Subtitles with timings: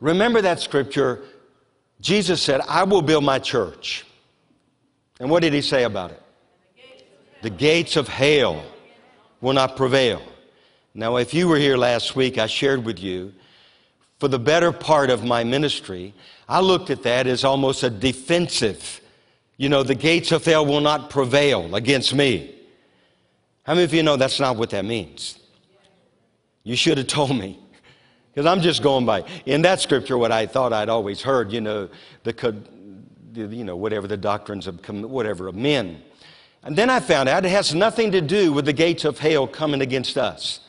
[0.00, 1.22] Remember that scripture.
[2.00, 4.04] Jesus said, I will build my church.
[5.20, 6.22] And what did he say about it?
[7.42, 8.62] The gates of hell
[9.40, 10.22] will not prevail.
[10.94, 13.32] Now, if you were here last week, I shared with you
[14.20, 16.12] for the better part of my ministry,
[16.46, 19.00] I looked at that as almost a defensive.
[19.56, 22.54] You know, the gates of hell will not prevail against me.
[23.62, 25.38] How many of you know that's not what that means?
[26.64, 27.58] You should have told me.
[28.32, 31.60] Because I'm just going by, in that scripture, what I thought I'd always heard, you
[31.60, 31.88] know,
[32.22, 32.62] the,
[33.34, 36.00] you know, whatever the doctrines of, whatever, of men.
[36.62, 39.48] And then I found out it has nothing to do with the gates of hell
[39.48, 40.60] coming against us.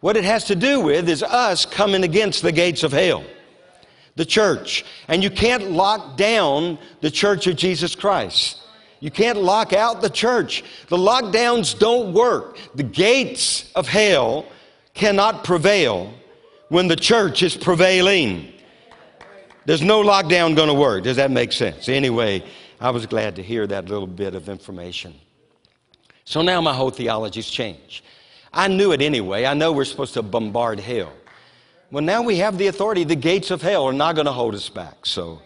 [0.00, 3.24] What it has to do with is us coming against the gates of hell,
[4.16, 4.84] the church.
[5.08, 8.58] And you can't lock down the church of Jesus Christ.
[9.00, 10.62] You can't lock out the church.
[10.88, 12.58] The lockdowns don't work.
[12.74, 14.46] The gates of hell
[14.94, 16.12] cannot prevail
[16.68, 18.52] when the church is prevailing.
[19.66, 21.04] There's no lockdown going to work.
[21.04, 21.88] Does that make sense?
[21.88, 22.44] Anyway,
[22.80, 25.14] I was glad to hear that little bit of information.
[26.24, 28.04] So now my whole theology's changed.
[28.52, 29.46] I knew it anyway.
[29.46, 31.12] I know we're supposed to bombard hell.
[31.90, 33.04] Well, now we have the authority.
[33.04, 35.06] The gates of hell are not going to hold us back.
[35.06, 35.40] So,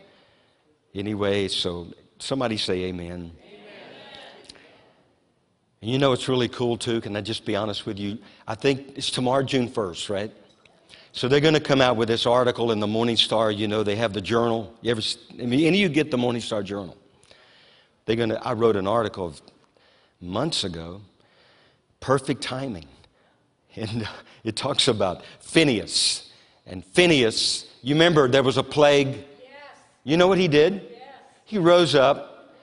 [0.94, 1.88] anyway, so
[2.18, 3.32] somebody say amen.
[5.80, 7.02] And you know it's really cool too.
[7.02, 8.18] Can I just be honest with you?
[8.48, 10.32] I think it's tomorrow, June 1st, right?
[11.12, 13.50] So they're going to come out with this article in the Morning Star.
[13.50, 14.74] You know, they have the journal.
[14.80, 16.96] You ever, I mean, any of you get the Morning Star journal?
[18.06, 19.34] They're going to, I wrote an article
[20.20, 21.02] months ago,
[22.00, 22.86] perfect timing.
[23.76, 24.06] And uh,
[24.44, 26.30] it talks about Phineas.
[26.66, 29.08] And Phineas, you remember there was a plague?
[29.08, 29.52] Yes.
[30.04, 30.74] You know what he did?
[30.74, 31.02] Yes.
[31.44, 32.54] He rose up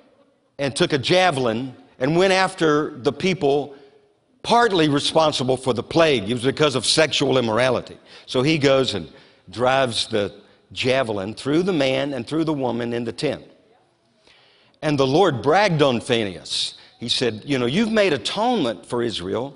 [0.57, 3.75] and took a javelin and went after the people
[4.43, 6.29] partly responsible for the plague.
[6.29, 7.97] It was because of sexual immorality.
[8.25, 9.11] So he goes and
[9.49, 10.33] drives the
[10.71, 13.43] javelin through the man and through the woman in the tent.
[14.81, 16.75] And the Lord bragged on Phineas.
[16.99, 19.55] He said, You know, you've made atonement for Israel.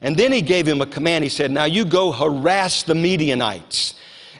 [0.00, 1.24] And then he gave him a command.
[1.24, 3.94] He said, Now you go harass the Midianites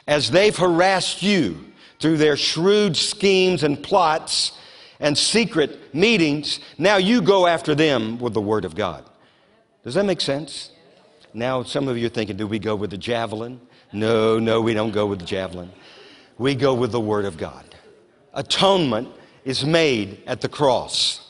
[0.07, 1.65] as they've harassed you
[1.99, 4.51] through their shrewd schemes and plots
[4.99, 6.59] and secret meetings.
[6.77, 9.05] Now you go after them with the word of God.
[9.83, 10.71] Does that make sense?
[11.33, 13.59] Now, some of you are thinking, do we go with the javelin?
[13.91, 15.71] No, no, we don't go with the javelin.
[16.37, 17.63] We go with the Word of God.
[18.33, 19.07] Atonement
[19.45, 21.21] is made at the cross.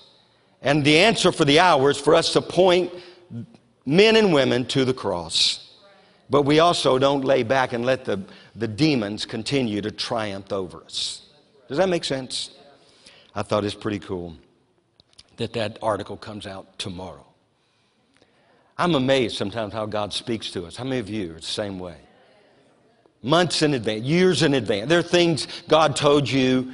[0.62, 2.92] And the answer for the hour is for us to point
[3.85, 5.62] men and women to the cross.
[6.29, 8.23] But we also don't lay back and let the,
[8.56, 11.22] the demons continue to triumph over us.
[11.68, 12.51] Does that make sense?
[13.35, 14.35] I thought it's pretty cool
[15.38, 17.25] that that article comes out tomorrow.
[18.78, 20.75] I'm amazed sometimes how God speaks to us.
[20.75, 21.97] How many of you are the same way?
[23.22, 24.90] Months in advance, years in advance.
[24.90, 26.74] There are things God told you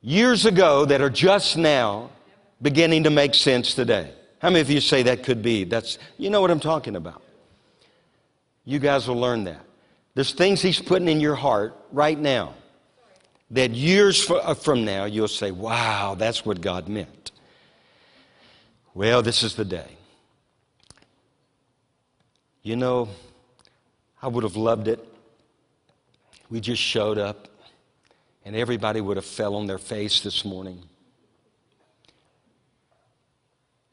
[0.00, 2.10] years ago that are just now
[2.62, 4.12] beginning to make sense today.
[4.38, 5.64] How many of you say that could be?
[5.64, 7.22] That's you know what I'm talking about.
[8.64, 9.64] You guys will learn that.
[10.14, 12.54] There's things He's putting in your heart right now
[13.50, 17.30] that years uh, from now you'll say, wow, that's what God meant.
[18.94, 19.96] Well, this is the day.
[22.62, 23.08] You know,
[24.20, 25.06] I would have loved it.
[26.50, 27.48] We just showed up
[28.44, 30.82] and everybody would have fell on their face this morning.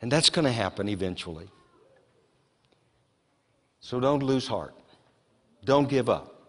[0.03, 1.47] And that's going to happen eventually.
[3.79, 4.75] So don't lose heart.
[5.63, 6.41] Don't give up.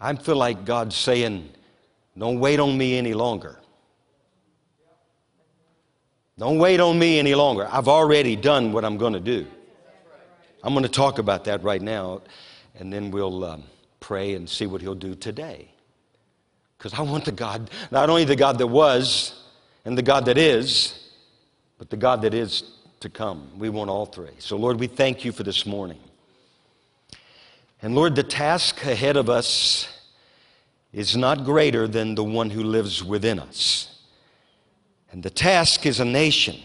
[0.00, 1.50] I feel like God's saying,
[2.16, 3.58] don't wait on me any longer.
[6.38, 7.68] Don't wait on me any longer.
[7.68, 9.48] I've already done what I'm going to do.
[10.62, 12.22] I'm going to talk about that right now,
[12.78, 13.64] and then we'll um,
[13.98, 15.72] pray and see what He'll do today.
[16.78, 19.42] Because I want the God, not only the God that was
[19.84, 20.98] and the God that is,
[21.80, 22.62] but the God that is
[23.00, 23.50] to come.
[23.58, 24.36] We want all three.
[24.38, 25.98] So, Lord, we thank you for this morning.
[27.82, 29.88] And Lord, the task ahead of us
[30.92, 33.98] is not greater than the one who lives within us.
[35.10, 36.56] And the task is a nation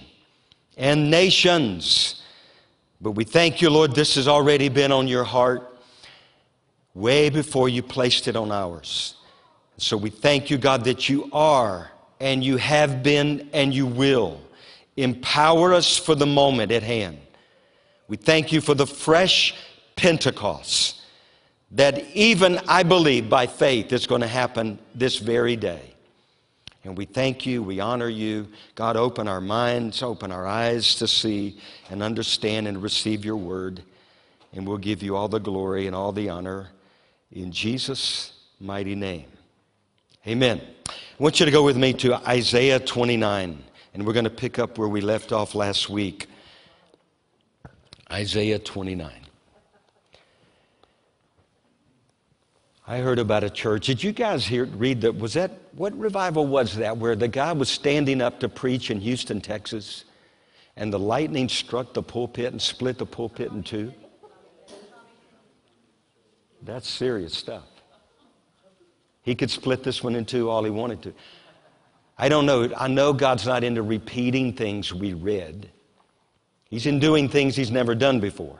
[0.77, 2.21] and nations
[3.01, 5.77] but we thank you, Lord, this has already been on your heart
[6.94, 9.15] way before you placed it on ours.
[9.77, 14.39] So we thank you, God, that you are and you have been and you will
[14.97, 17.19] empower us for the moment at hand.
[18.07, 19.56] We thank you for the fresh
[19.95, 21.01] Pentecost
[21.71, 25.95] that even I believe by faith it's going to happen this very day.
[26.83, 28.47] And we thank you, we honor you.
[28.75, 31.59] God, open our minds, open our eyes to see
[31.89, 33.81] and understand and receive your word.
[34.53, 36.69] And we'll give you all the glory and all the honor
[37.31, 39.25] in Jesus' mighty name.
[40.27, 40.62] Amen.
[40.88, 43.63] I want you to go with me to Isaiah 29,
[43.95, 46.27] and we're going to pick up where we left off last week.
[48.12, 49.09] Isaiah 29.
[52.88, 53.88] I heard about a church.
[53.88, 55.18] Did you guys hear, read that?
[55.18, 59.00] Was that, what revival was that where the guy was standing up to preach in
[59.00, 60.03] Houston, Texas,
[60.75, 63.94] and the lightning struck the pulpit and split the pulpit in two?
[66.62, 67.63] That's serious stuff.
[69.21, 71.13] He could split this one in two all he wanted to.
[72.17, 72.69] I don't know.
[72.77, 75.69] I know God's not into repeating things we read.
[76.69, 78.59] He's in doing things he's never done before.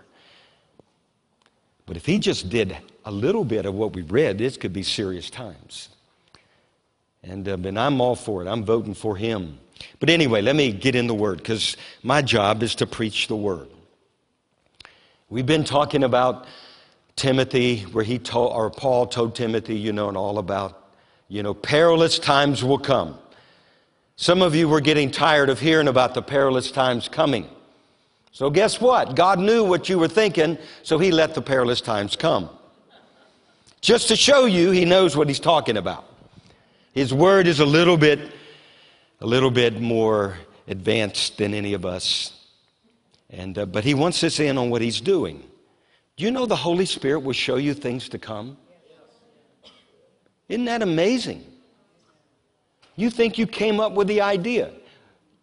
[1.86, 2.76] But if he just did
[3.06, 5.90] a little bit of what we read, this could be serious times.
[7.24, 8.48] And, uh, and I'm all for it.
[8.48, 9.60] I'm voting for him.
[10.00, 13.36] But anyway, let me get in the word because my job is to preach the
[13.36, 13.68] word.
[15.30, 16.46] We've been talking about
[17.16, 20.90] Timothy, where he told, or Paul told Timothy, you know, and all about,
[21.30, 23.18] you know, perilous times will come.
[24.18, 27.50] Some of you were getting tired of hearing about the perilous times coming.
[28.32, 29.16] So, guess what?
[29.16, 32.50] God knew what you were thinking, so He let the perilous times come.
[33.82, 36.06] Just to show you He knows what He's talking about.
[36.94, 38.32] His word is a little bit,
[39.20, 40.38] a little bit more
[40.68, 42.34] advanced than any of us.
[43.30, 45.44] And, uh, but He wants us in on what He's doing.
[46.16, 48.58] Do you know the Holy Spirit will show you things to come?
[50.48, 51.44] Isn't that amazing?
[52.96, 54.72] You think you came up with the idea.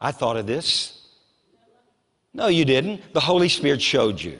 [0.00, 0.98] I thought of this.
[2.34, 3.12] No, you didn't.
[3.12, 4.38] The Holy Spirit showed you.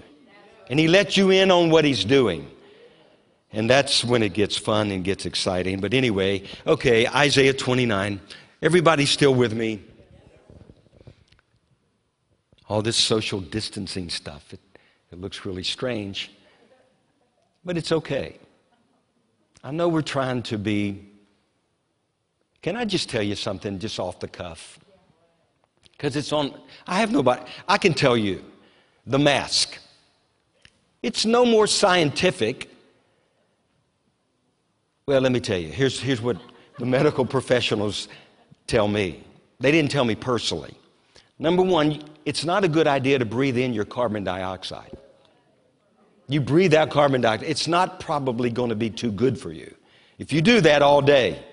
[0.71, 2.51] And He let you in on what He's doing.
[3.53, 5.81] And that's when it gets fun and gets exciting.
[5.81, 8.21] But anyway, okay, Isaiah 29.
[8.63, 9.83] Everybody still with me?
[12.69, 14.61] All this social distancing stuff, it,
[15.11, 16.31] it looks really strange.
[17.65, 18.39] But it's okay.
[19.63, 21.12] I know we're trying to be.
[22.63, 24.79] Can I just tell you something just off the cuff?
[26.03, 26.53] because it's on.
[26.85, 27.43] I have nobody.
[27.69, 28.45] I can tell you
[29.07, 29.79] the mask.
[31.01, 32.69] It's no more scientific.
[35.07, 35.69] Well, let me tell you.
[35.69, 36.39] Here's, here's what
[36.81, 38.09] the medical professionals
[38.67, 39.23] tell me.
[39.61, 40.75] They didn't tell me personally.
[41.39, 44.97] Number one, it's not a good idea to breathe in your carbon dioxide.
[46.27, 49.73] You breathe out carbon dioxide, it's not probably going to be too good for you
[50.19, 51.45] if you do that all day.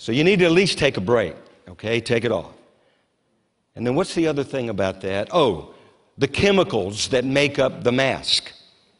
[0.00, 1.36] So you need to at least take a break,
[1.68, 2.00] okay?
[2.00, 2.54] Take it off.
[3.76, 5.28] And then what's the other thing about that?
[5.30, 5.74] Oh,
[6.16, 8.50] the chemicals that make up the mask.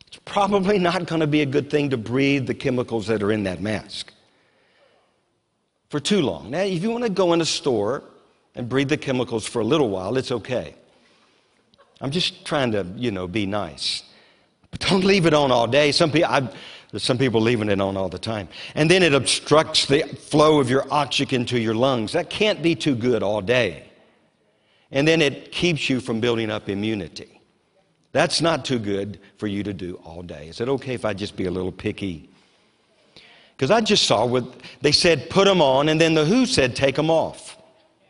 [0.07, 3.33] It's probably not going to be a good thing to breathe the chemicals that are
[3.33, 4.13] in that mask
[5.89, 6.51] for too long.
[6.51, 8.05] Now, if you want to go in a store
[8.55, 10.75] and breathe the chemicals for a little while, it's okay.
[12.03, 14.03] I'm just trying to, you know, be nice.
[14.71, 15.93] But don't leave it on all day.
[15.93, 16.55] Some people, I've,
[16.91, 18.49] there's some people leaving it on all the time.
[18.75, 22.13] And then it obstructs the flow of your oxygen to your lungs.
[22.13, 23.85] That can't be too good all day.
[24.91, 27.41] And then it keeps you from building up immunity.
[28.13, 30.49] That's not too good for you to do all day.
[30.49, 32.29] Is it okay if I just be a little picky?
[33.57, 34.45] Because I just saw what
[34.81, 37.57] they said, put them on, and then the WHO said, take them off.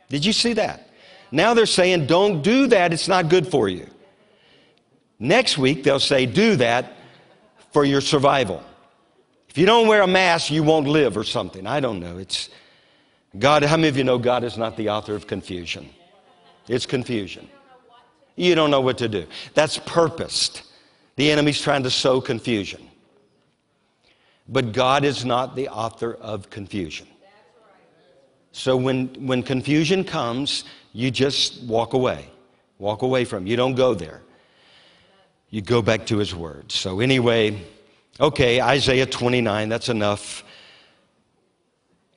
[0.09, 0.89] Did you see that?
[1.33, 3.87] Now they're saying, don't do that, it's not good for you.
[5.19, 6.95] Next week, they'll say, do that
[7.73, 8.65] for your survival.
[9.51, 11.67] If you don't wear a mask, you won't live or something.
[11.67, 12.19] I don't know.
[12.19, 12.51] It's
[13.39, 15.91] God, how many of you know God is not the author of confusion?
[16.69, 17.49] It's confusion.
[18.37, 19.27] You don't know what to do.
[19.55, 20.63] That's purposed.
[21.17, 22.81] The enemy's trying to sow confusion.
[24.49, 27.09] But God is not the author of confusion.
[28.53, 32.31] So when, when confusion comes, you just walk away.
[32.79, 33.47] Walk away from.
[33.47, 34.23] You don't go there.
[35.51, 36.71] You go back to his word.
[36.71, 37.63] So anyway,
[38.21, 40.45] okay, Isaiah 29, that's enough.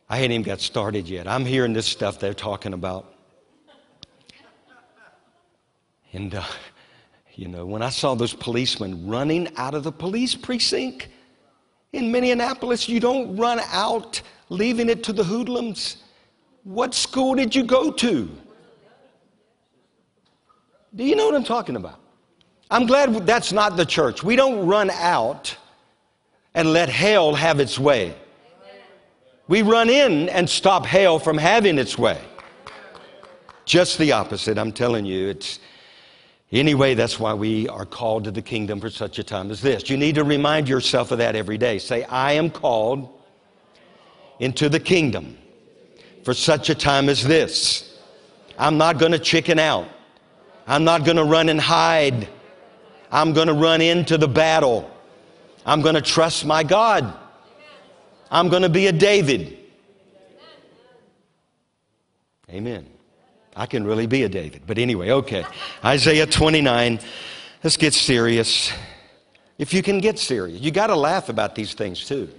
[0.09, 1.27] I hadn't even got started yet.
[1.27, 3.13] I'm hearing this stuff they're talking about.
[6.11, 6.43] And, uh,
[7.33, 11.07] you know, when I saw those policemen running out of the police precinct
[11.93, 16.03] in Minneapolis, you don't run out leaving it to the hoodlums.
[16.63, 18.29] What school did you go to?
[20.95, 21.99] Do you know what I'm talking about?
[22.69, 24.23] I'm glad that's not the church.
[24.23, 25.57] We don't run out
[26.55, 28.15] and let hell have its way.
[29.47, 32.19] We run in and stop hell from having its way.
[33.65, 35.29] Just the opposite, I'm telling you.
[35.29, 35.59] It's,
[36.53, 39.89] Anyway, that's why we are called to the kingdom for such a time as this.
[39.89, 41.79] You need to remind yourself of that every day.
[41.79, 43.09] Say, I am called
[44.39, 45.35] into the kingdom
[46.23, 47.97] for such a time as this.
[48.59, 49.87] I'm not going to chicken out.
[50.67, 52.29] I'm not going to run and hide.
[53.11, 54.92] I'm going to run into the battle.
[55.65, 57.13] I'm going to trust my God.
[58.29, 59.57] I'm going to be a David.
[62.49, 62.85] Amen.
[63.55, 64.63] I can really be a David.
[64.65, 65.45] But anyway, okay.
[65.83, 66.99] Isaiah 29.
[67.63, 68.71] Let's get serious.
[69.57, 72.29] If you can get serious, you got to laugh about these things too.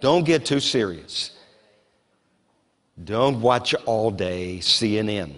[0.00, 1.30] Don't get too serious.
[3.02, 5.34] Don't watch all day CNN.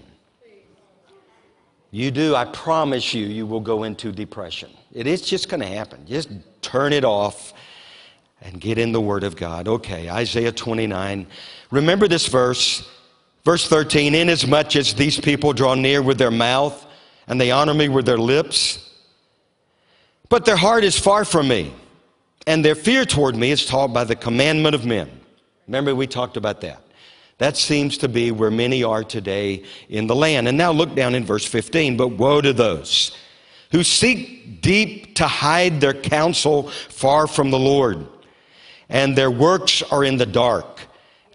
[1.90, 4.70] You do, I promise you, you will go into depression.
[4.98, 6.04] It is just going to happen.
[6.06, 6.28] Just
[6.60, 7.52] turn it off
[8.42, 9.68] and get in the Word of God.
[9.68, 11.24] Okay, Isaiah 29.
[11.70, 12.90] Remember this verse,
[13.44, 16.84] verse 13 Inasmuch as these people draw near with their mouth
[17.28, 18.92] and they honor me with their lips,
[20.30, 21.72] but their heart is far from me,
[22.48, 25.08] and their fear toward me is taught by the commandment of men.
[25.68, 26.82] Remember, we talked about that.
[27.36, 30.48] That seems to be where many are today in the land.
[30.48, 31.96] And now look down in verse 15.
[31.96, 33.16] But woe to those
[33.70, 38.06] who seek deep to hide their counsel far from the Lord,
[38.88, 40.80] and their works are in the dark.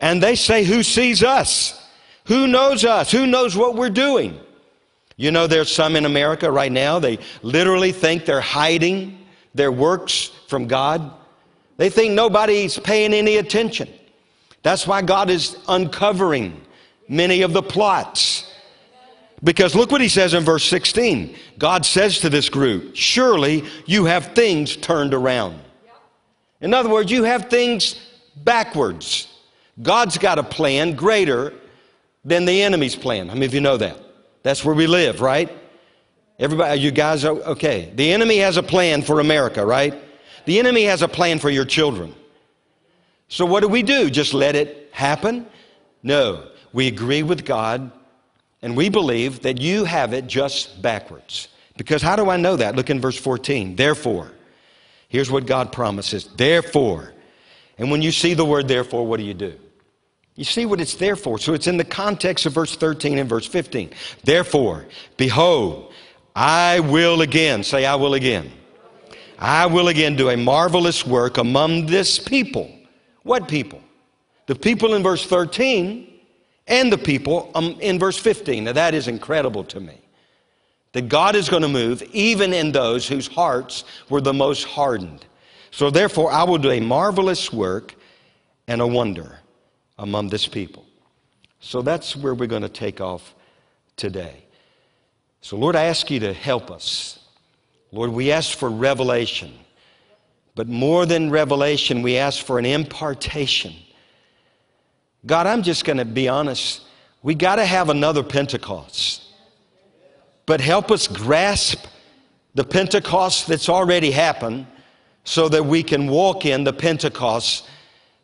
[0.01, 1.79] And they say, Who sees us?
[2.25, 3.11] Who knows us?
[3.11, 4.39] Who knows what we're doing?
[5.15, 10.31] You know, there's some in America right now, they literally think they're hiding their works
[10.47, 11.13] from God.
[11.77, 13.89] They think nobody's paying any attention.
[14.63, 16.59] That's why God is uncovering
[17.07, 18.51] many of the plots.
[19.43, 21.35] Because look what he says in verse 16.
[21.57, 25.59] God says to this group, Surely you have things turned around.
[26.62, 28.00] In other words, you have things
[28.38, 29.27] backwards.
[29.81, 31.53] God's got a plan greater
[32.23, 33.27] than the enemy's plan.
[33.27, 33.97] How many of you know that?
[34.43, 35.51] That's where we live, right?
[36.39, 37.91] Everybody, you guys, are okay.
[37.95, 39.93] The enemy has a plan for America, right?
[40.45, 42.15] The enemy has a plan for your children.
[43.27, 44.09] So, what do we do?
[44.09, 45.47] Just let it happen?
[46.01, 46.47] No.
[46.71, 47.91] We agree with God
[48.63, 51.50] and we believe that you have it just backwards.
[51.77, 52.75] Because how do I know that?
[52.75, 53.75] Look in verse 14.
[53.75, 54.32] Therefore,
[55.10, 56.29] here's what God promises.
[56.38, 57.13] Therefore,
[57.77, 59.60] and when you see the word therefore, what do you do?
[60.36, 61.38] You see what it's there for.
[61.38, 63.91] So it's in the context of verse 13 and verse 15.
[64.24, 64.86] Therefore,
[65.17, 65.91] behold,
[66.36, 68.50] I will again, say, I will again.
[69.38, 72.72] I will again do a marvelous work among this people.
[73.24, 73.82] What people?
[74.46, 76.12] The people in verse 13
[76.67, 78.65] and the people um, in verse 15.
[78.65, 80.00] Now, that is incredible to me.
[80.93, 85.25] That God is going to move even in those whose hearts were the most hardened.
[85.72, 87.96] So, therefore, I will do a marvelous work
[88.67, 89.39] and a wonder
[89.98, 90.86] among this people.
[91.60, 93.34] So, that's where we're going to take off
[93.96, 94.46] today.
[95.41, 97.20] So, Lord, I ask you to help us.
[97.91, 99.51] Lord, we ask for revelation.
[100.55, 103.74] But more than revelation, we ask for an impartation
[105.25, 106.82] God, I'm just going to be honest.
[107.22, 109.24] We got to have another Pentecost.
[110.46, 111.86] But help us grasp
[112.56, 114.68] the Pentecost that's already happened
[115.24, 117.70] so that we can walk in the Pentecost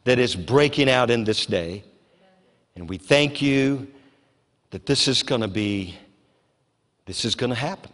[0.03, 1.83] that is breaking out in this day.
[2.75, 3.87] And we thank you
[4.71, 5.97] that this is going to be,
[7.05, 7.91] this is going to happen.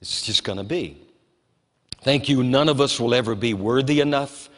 [0.00, 0.98] It's just going to be.
[2.02, 2.42] Thank you.
[2.44, 4.48] None of us will ever be worthy enough.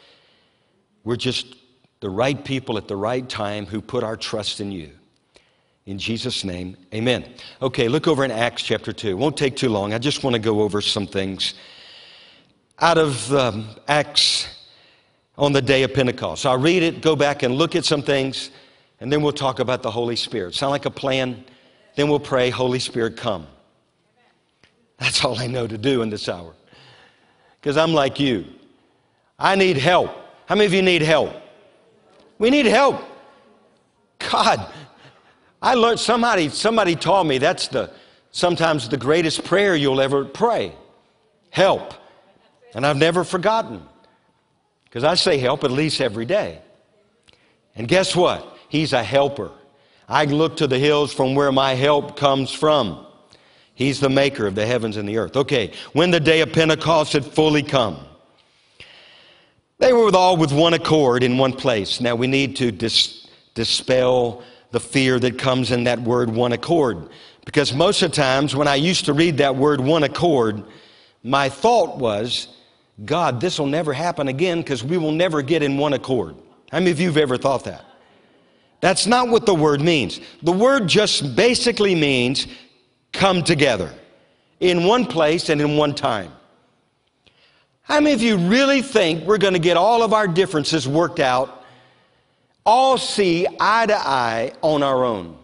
[1.03, 1.55] We're just
[1.99, 4.91] the right people at the right time who put our trust in you.
[5.85, 7.25] In Jesus' name, amen.
[7.61, 9.09] Okay, look over in Acts chapter 2.
[9.09, 9.93] It won't take too long.
[9.93, 11.53] I just want to go over some things
[12.79, 14.47] out of um, Acts
[15.37, 16.41] on the day of Pentecost.
[16.43, 18.51] So I'll read it, go back and look at some things,
[18.99, 20.55] and then we'll talk about the Holy Spirit.
[20.55, 21.43] Sound like a plan?
[21.95, 23.47] Then we'll pray, Holy Spirit, come.
[24.97, 26.53] That's all I know to do in this hour.
[27.61, 28.45] Because I'm like you.
[29.39, 30.11] I need help.
[30.47, 31.33] How many of you need help?
[32.39, 33.01] We need help.
[34.19, 34.71] God,
[35.61, 37.91] I learned somebody somebody taught me that's the
[38.31, 40.73] sometimes the greatest prayer you'll ever pray.
[41.49, 41.93] Help.
[42.75, 43.81] And I've never forgotten.
[44.85, 46.61] Because I say help at least every day.
[47.75, 48.57] And guess what?
[48.69, 49.51] He's a helper.
[50.07, 53.05] I look to the hills from where my help comes from.
[53.73, 55.35] He's the maker of the heavens and the earth.
[55.35, 57.99] Okay, when the day of Pentecost had fully come,
[59.79, 62.01] they were with all with one accord in one place.
[62.01, 67.09] Now we need to dis- dispel the fear that comes in that word one accord.
[67.45, 70.63] Because most of the times when I used to read that word one accord,
[71.23, 72.49] my thought was,
[73.05, 76.35] God, this will never happen again because we will never get in one accord.
[76.71, 77.85] How many of you have ever thought that?
[78.81, 80.19] That's not what the word means.
[80.43, 82.47] The word just basically means
[83.13, 83.93] come together.
[84.59, 86.31] in one place and in one time.
[87.87, 91.21] How many of you really think we're going to get all of our differences worked
[91.21, 91.63] out,
[92.65, 95.37] all see eye to eye on our own?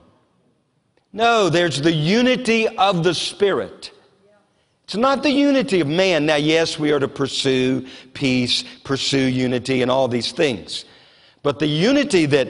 [1.14, 3.92] No, there's the unity of the Spirit.
[4.84, 6.26] It's not the unity of man.
[6.26, 10.84] Now, yes, we are to pursue peace, pursue unity, and all these things.
[11.44, 12.50] But the unity that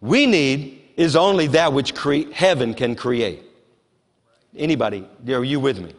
[0.00, 3.42] we need is only that which cre- heaven can create.
[4.56, 5.92] Anybody, are you with me?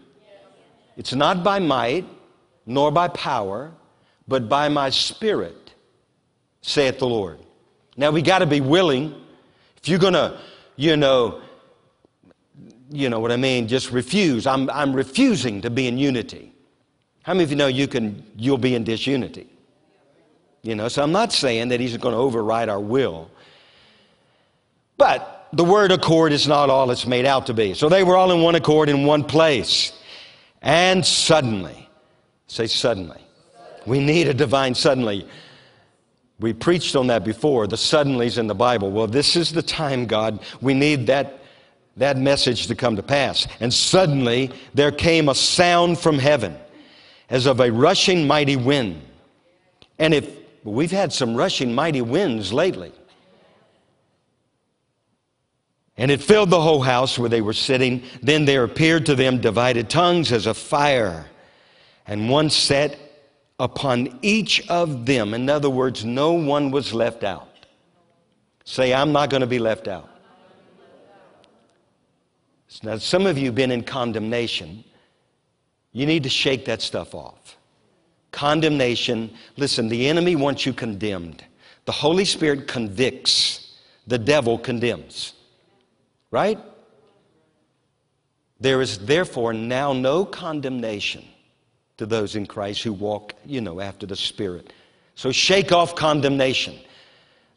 [0.98, 2.06] It's not by might,
[2.66, 3.72] nor by power,
[4.28, 5.74] but by my spirit,
[6.62, 7.40] saith the Lord.
[7.98, 9.14] Now we got to be willing.
[9.78, 10.40] If you're going to,
[10.76, 11.42] you know,
[12.90, 14.48] you know what I mean, just refuse.
[14.48, 16.54] I'm, I'm refusing to be in unity.
[17.24, 19.48] How many of you know you can, you'll be in disunity?
[20.62, 23.30] You know, so I'm not saying that he's going to override our will.
[24.98, 27.74] But the word accord is not all it's made out to be.
[27.74, 29.92] So they were all in one accord in one place.
[30.62, 31.90] And suddenly,
[32.54, 33.20] say suddenly.
[33.86, 35.28] We need a divine suddenly.
[36.40, 38.92] We preached on that before, the suddenlies in the Bible.
[38.92, 40.40] Well, this is the time, God.
[40.62, 41.40] We need that,
[41.98, 43.48] that message to come to pass.
[43.60, 46.58] And suddenly there came a sound from heaven
[47.30, 49.02] as of a rushing mighty wind.
[50.00, 50.30] And if
[50.64, 52.92] we've had some rushing mighty winds lately,
[55.98, 58.02] and it filled the whole house where they were sitting.
[58.22, 61.28] Then there appeared to them divided tongues as a fire,
[62.08, 62.98] and one sat
[63.60, 65.34] upon each of them.
[65.34, 67.48] In other words, no one was left out.
[68.66, 70.10] Say, I'm not going to be left out.
[72.82, 74.84] Now, some of you have been in condemnation.
[75.92, 77.56] You need to shake that stuff off.
[78.32, 81.44] Condemnation, listen, the enemy wants you condemned.
[81.86, 83.76] The Holy Spirit convicts,
[84.08, 85.34] the devil condemns.
[86.32, 86.58] Right?
[88.60, 91.24] There is therefore now no condemnation
[92.04, 94.74] to those in Christ who walk, you know, after the Spirit.
[95.16, 96.78] So shake off condemnation.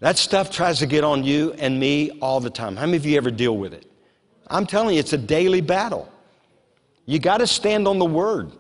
[0.01, 2.77] That stuff tries to get on you and me all the time.
[2.77, 3.91] How many of you ever deal with it?
[4.49, 6.09] I'm telling you, it's a daily battle.
[7.07, 8.53] You got to stand on the word.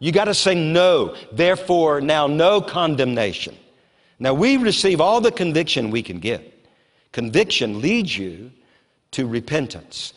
[0.00, 1.14] You got to say no.
[1.30, 3.56] Therefore, now no condemnation.
[4.18, 6.66] Now we receive all the conviction we can get.
[7.12, 8.50] Conviction leads you
[9.12, 10.14] to repentance.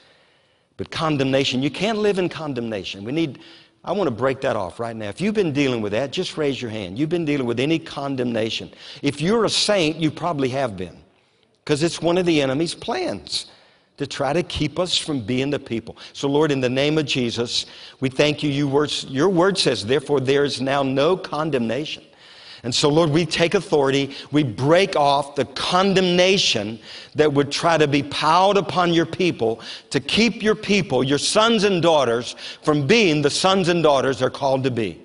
[0.78, 3.04] But condemnation, you can't live in condemnation.
[3.04, 3.40] We need,
[3.86, 5.10] I want to break that off right now.
[5.10, 6.98] If you've been dealing with that, just raise your hand.
[6.98, 8.72] You've been dealing with any condemnation.
[9.02, 10.98] If you're a saint, you probably have been,
[11.64, 13.48] because it's one of the enemy's plans
[13.98, 15.98] to try to keep us from being the people.
[16.14, 17.66] So, Lord, in the name of Jesus,
[18.00, 18.50] we thank you.
[18.50, 22.04] your word says, therefore, there is now no condemnation
[22.64, 26.80] and so, Lord, we take authority, we break off the condemnation
[27.14, 31.66] that would try to be piled upon your people to keep your people, your sons
[31.66, 35.02] and daughters, from being the sons and daughters they're called to be.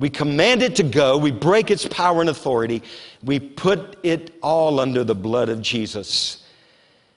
[0.00, 2.82] We command it to go, we break its power and authority,
[3.22, 6.42] we put it all under the blood of Jesus.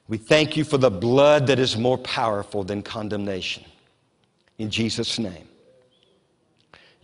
[0.08, 3.66] We thank you for the blood that is more powerful than condemnation.
[4.60, 5.48] In Jesus' name.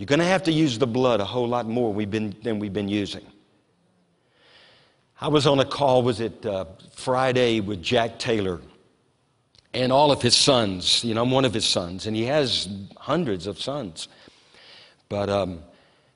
[0.04, 2.60] You're going to have to use the blood a whole lot more we've been, than
[2.60, 3.26] we've been using.
[5.22, 8.60] I was on a call, was it uh, Friday, with Jack Taylor
[9.74, 11.06] and all of his sons.
[11.06, 14.10] You know, I'm one of his sons, and he has hundreds of sons.
[15.08, 15.64] But um,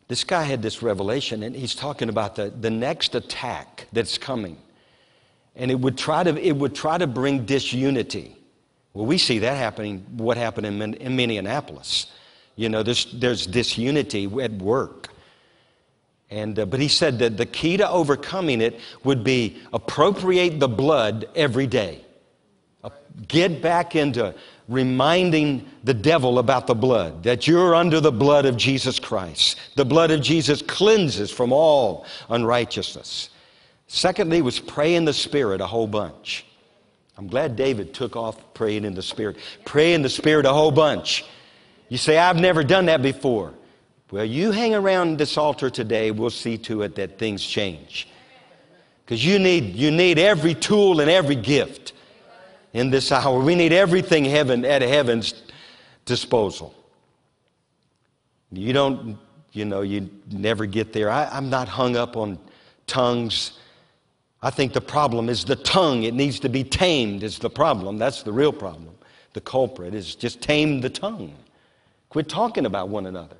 [0.10, 4.58] this guy had this revelation, and he's talking about the, the next attack that's coming.
[5.56, 8.36] And it would, try to, it would try to bring disunity.
[8.94, 12.08] Well, we see that happening, what happened in, in Minneapolis.
[12.58, 15.10] You know, there's, there's disunity at work.
[16.30, 20.68] And, uh, but he said that the key to overcoming it would be appropriate the
[20.68, 22.04] blood every day.
[22.84, 22.90] Uh,
[23.28, 24.36] get back into
[24.68, 29.58] reminding the devil about the blood, that you're under the blood of Jesus Christ.
[29.76, 33.30] The blood of Jesus cleanses from all unrighteousness.
[33.88, 36.46] Secondly, was pray in the Spirit a whole bunch.
[37.18, 39.38] I'm glad David took off praying in the Spirit.
[39.64, 41.24] Pray in the Spirit a whole bunch.
[41.90, 43.54] You say, I've never done that before.
[44.12, 48.08] Well, you hang around this altar today, we'll see to it that things change.
[49.06, 51.94] Because you need, you need every tool and every gift
[52.74, 53.40] in this hour.
[53.40, 55.34] We need everything heaven at heaven's
[56.06, 56.74] disposal.
[58.52, 59.18] You don't,
[59.52, 61.10] you know, you never get there.
[61.10, 62.38] I, I'm not hung up on
[62.86, 63.60] tongues.
[64.42, 66.04] I think the problem is the tongue.
[66.04, 67.98] It needs to be tamed, is the problem.
[67.98, 68.96] That's the real problem.
[69.34, 71.34] The culprit is just tame the tongue.
[72.10, 73.38] Quit talking about one another.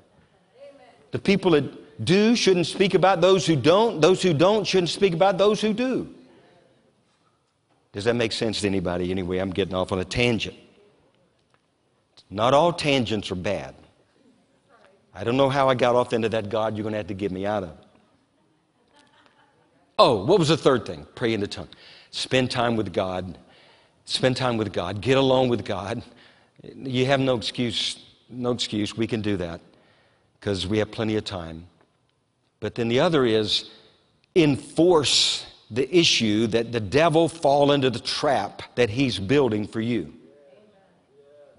[1.10, 4.00] The people that do shouldn't speak about those who don't.
[4.00, 6.14] Those who don't shouldn't speak about those who do.
[7.92, 9.10] Does that make sense to anybody?
[9.10, 10.56] Anyway, I'm getting off on a tangent.
[12.30, 13.74] Not all tangents are bad.
[15.14, 16.76] I don't know how I got off into that, God.
[16.76, 17.76] You're going to have to get me out of it.
[19.98, 21.06] Oh, what was the third thing?
[21.14, 21.68] Pray in the tongue.
[22.10, 23.36] Spend time with God.
[24.04, 25.00] Spend time with God.
[25.00, 26.02] Get along with God.
[26.62, 28.04] You have no excuse.
[28.28, 28.96] No excuse.
[28.96, 29.60] We can do that
[30.38, 31.66] because we have plenty of time.
[32.60, 33.70] But then the other is
[34.34, 40.12] enforce the issue that the devil fall into the trap that he's building for you.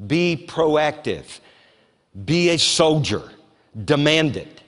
[0.07, 1.39] Be proactive.
[2.25, 3.31] Be a soldier.
[3.85, 4.61] Demand it.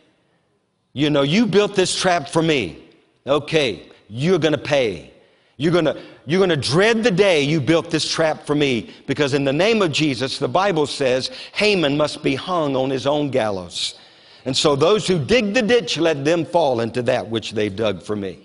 [0.94, 2.84] You know, you built this trap for me.
[3.26, 5.12] Okay, you're going to pay.
[5.58, 8.92] You're going to you're going to dread the day you built this trap for me
[9.08, 13.08] because in the name of Jesus the Bible says Haman must be hung on his
[13.08, 14.00] own gallows.
[14.46, 18.02] And so those who dig the ditch let them fall into that which they've dug
[18.02, 18.40] for me.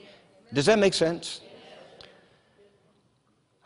[0.53, 1.41] Does that make sense?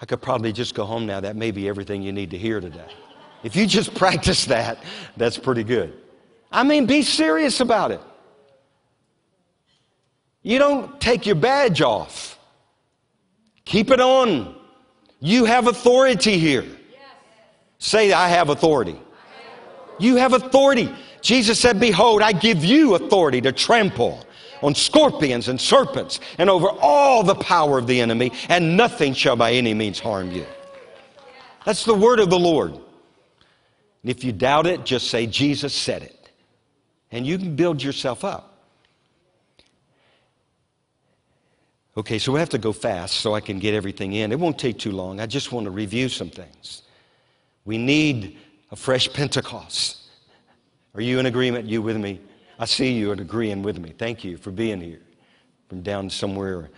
[0.01, 1.20] I could probably just go home now.
[1.20, 2.87] That may be everything you need to hear today.
[3.42, 4.83] If you just practice that,
[5.16, 5.94] that's pretty good.
[6.51, 8.01] I mean, be serious about it.
[10.42, 12.38] You don't take your badge off.
[13.64, 14.55] Keep it on.
[15.20, 16.64] You have authority here.
[17.79, 19.01] Say, I have authority.
[19.99, 20.94] You have authority.
[21.20, 24.27] Jesus said, Behold, I give you authority to trample
[24.62, 29.37] on scorpions and serpents and over all the power of the enemy, and nothing shall
[29.37, 30.46] by any means harm you.
[31.64, 32.73] That's the word of the Lord.
[32.73, 36.31] And if you doubt it, just say, Jesus said it.
[37.12, 38.50] And you can build yourself up.
[41.96, 44.31] Okay, so we have to go fast so I can get everything in.
[44.31, 45.20] It won't take too long.
[45.20, 46.83] I just want to review some things.
[47.64, 48.38] We need
[48.70, 49.98] a fresh Pentecost.
[50.94, 51.66] Are you in agreement?
[51.66, 52.20] You with me?
[52.59, 53.92] I see you and agreeing with me.
[53.96, 55.03] Thank you for being here
[55.68, 56.70] from down somewhere.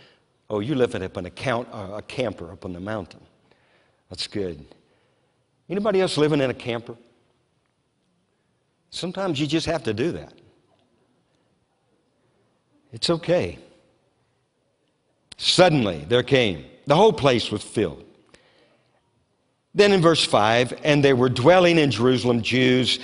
[0.49, 3.21] Oh, you live up in a, count, uh, a camper up on the mountain.
[4.09, 4.65] That's good.
[5.69, 6.97] Anybody else living in a camper?
[8.91, 10.35] Sometimes you just have to do that.
[12.93, 13.59] It's okay.
[15.37, 18.05] Suddenly there came, the whole place was filled.
[19.75, 22.99] Then in verse 5, and they were dwelling in Jerusalem Jews.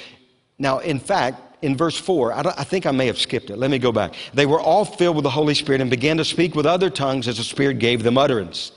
[0.58, 3.56] Now, in fact, in verse 4, I, I, think I may have skipped it.
[3.56, 4.14] Let me go back.
[4.34, 7.26] They were all filled with the Holy Spirit and began to speak with other tongues
[7.26, 8.72] as the Spirit gave them utterance.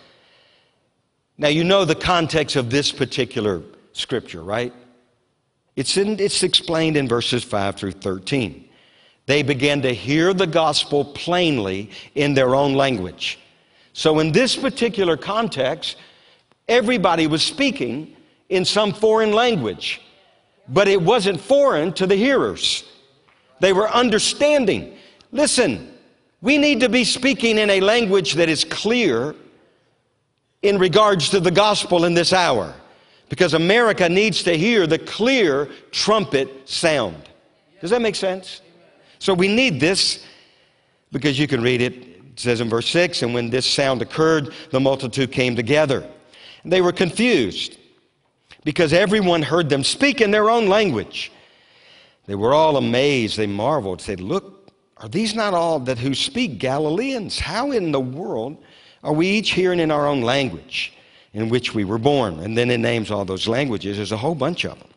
[1.37, 3.61] Now, you know the context of this particular
[3.93, 4.73] scripture, right?
[5.75, 8.69] It's, in, it's explained in verses 5 through 13.
[9.25, 13.39] They began to hear the gospel plainly in their own language.
[13.93, 15.97] So, in this particular context,
[16.67, 18.15] everybody was speaking
[18.49, 20.01] in some foreign language,
[20.67, 22.83] but it wasn't foreign to the hearers.
[23.59, 24.97] They were understanding.
[25.31, 25.93] Listen,
[26.41, 29.35] we need to be speaking in a language that is clear
[30.61, 32.73] in regards to the gospel in this hour
[33.29, 37.29] because America needs to hear the clear trumpet sound.
[37.79, 38.61] Does that make sense?
[39.21, 40.25] So we need this
[41.11, 41.93] because you can read it
[42.31, 46.03] it says in verse 6 And when this sound occurred, the multitude came together.
[46.63, 47.77] And they were confused
[48.63, 51.31] because everyone heard them speak in their own language.
[52.25, 53.37] They were all amazed.
[53.37, 57.37] They marveled, said, Look, are these not all that who speak Galileans?
[57.37, 58.57] How in the world
[59.03, 60.93] are we each hearing in our own language
[61.33, 62.39] in which we were born?
[62.39, 63.97] And then it names all those languages.
[63.97, 64.90] There's a whole bunch of them.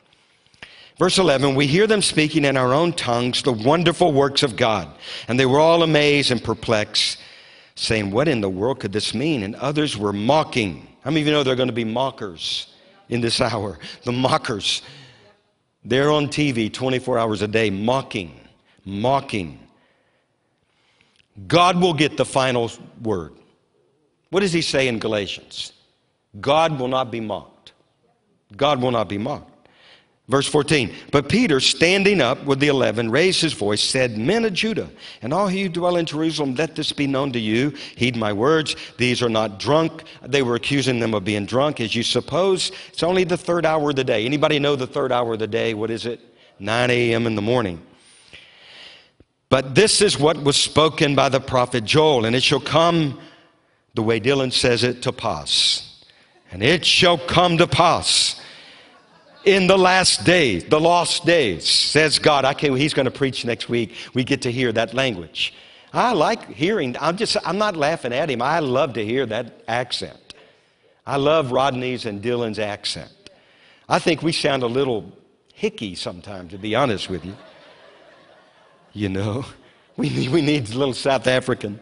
[0.98, 4.88] Verse 11, we hear them speaking in our own tongues the wonderful works of God.
[5.26, 7.18] And they were all amazed and perplexed,
[7.74, 9.42] saying, What in the world could this mean?
[9.42, 10.87] And others were mocking.
[11.02, 12.72] How many of you know there are going to be mockers
[13.09, 13.78] in this hour?
[14.04, 14.83] The mockers.
[15.85, 18.40] They're on TV 24 hours a day, mocking,
[18.85, 19.59] mocking.
[21.48, 22.70] God will get the final
[23.02, 23.35] word.
[24.30, 25.72] What does he say in Galatians?
[26.40, 27.72] God will not be mocked.
[28.57, 29.53] God will not be mocked.
[30.26, 34.54] Verse 14, but Peter, standing up with the eleven, raised his voice, said, Men of
[34.54, 34.88] Judah,
[35.20, 37.74] and all you dwell in Jerusalem, let this be known to you.
[37.94, 38.74] Heed my words.
[38.96, 40.04] These are not drunk.
[40.22, 42.72] They were accusing them of being drunk, as you suppose.
[42.88, 44.24] It's only the third hour of the day.
[44.24, 45.74] Anybody know the third hour of the day?
[45.74, 46.20] What is it?
[46.58, 47.26] 9 a.m.
[47.26, 47.82] in the morning.
[49.50, 53.20] But this is what was spoken by the prophet Joel, and it shall come,
[53.92, 56.02] the way Dylan says it, to pass.
[56.50, 58.40] And it shall come to pass
[59.44, 62.44] in the last days, the lost days, says God.
[62.59, 63.94] Can't, he's going to preach next week.
[64.14, 65.54] We get to hear that language.
[65.92, 68.42] I like hearing, I'm just, I'm not laughing at him.
[68.42, 70.35] I love to hear that accent.
[71.07, 73.12] I love Rodney's and Dylan's accent.
[73.88, 75.12] I think we sound a little
[75.57, 77.37] hicky sometimes, to be honest with you.
[78.92, 79.44] You know,
[79.96, 81.78] we we need a little South African.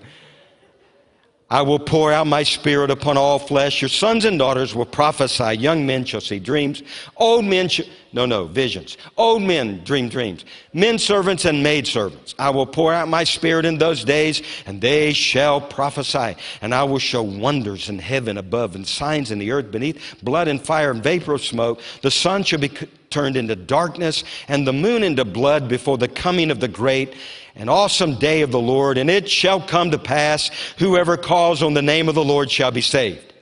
[1.53, 3.83] I will pour out my spirit upon all flesh.
[3.83, 5.59] Your sons and daughters will prophesy.
[5.59, 6.83] Young men shall see dreams.
[7.19, 7.85] Old men shall.
[8.15, 8.97] No, no, visions.
[9.19, 10.47] Old men dream dreams.
[10.73, 12.35] Men servants and maid servants.
[12.39, 16.37] I will pour out my spirit in those days, and they shall prophesy.
[16.63, 20.49] And I will show wonders in heaven above and signs in the earth beneath, blood
[20.49, 21.83] and fire and vapor of smoke.
[22.01, 22.71] The sun shall be
[23.11, 27.15] turned into darkness, and the moon into blood before the coming of the great
[27.55, 28.99] and awesome day of the Lord.
[28.99, 32.71] And it shall come to pass, whoever calls on the name of the Lord shall
[32.71, 33.33] be saved.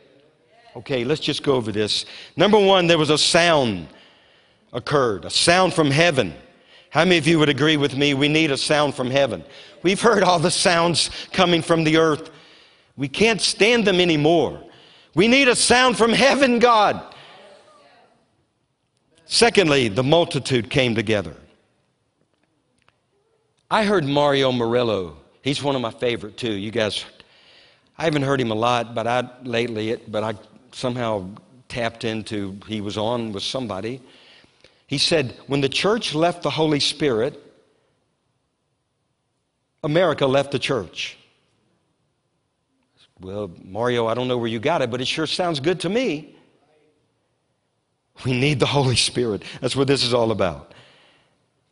[0.77, 2.05] Okay, let's just go over this.
[2.37, 3.89] Number one, there was a sound
[4.73, 6.35] occurred, a sound from heaven.
[6.91, 8.15] How many of you would agree with me?
[8.15, 9.45] We need a sound from heaven.
[9.83, 12.31] We've heard all the sounds coming from the earth.
[12.97, 14.63] We can't stand them anymore.
[15.15, 17.03] We need a sound from heaven, God.
[19.25, 21.37] Secondly, the multitude came together.
[23.71, 25.17] I heard Mario Murillo.
[25.43, 26.53] He's one of my favorite too.
[26.53, 27.05] You guys,
[27.97, 30.35] I haven't heard him a lot, but I lately, but I
[30.73, 31.29] somehow
[31.69, 32.59] tapped into.
[32.67, 34.03] He was on with somebody.
[34.89, 37.41] He said, when the church left the Holy Spirit,
[39.85, 41.17] America left the church.
[43.21, 45.89] Well, Mario, I don't know where you got it, but it sure sounds good to
[45.89, 46.35] me.
[48.25, 49.43] We need the Holy Spirit.
[49.61, 50.75] That's what this is all about.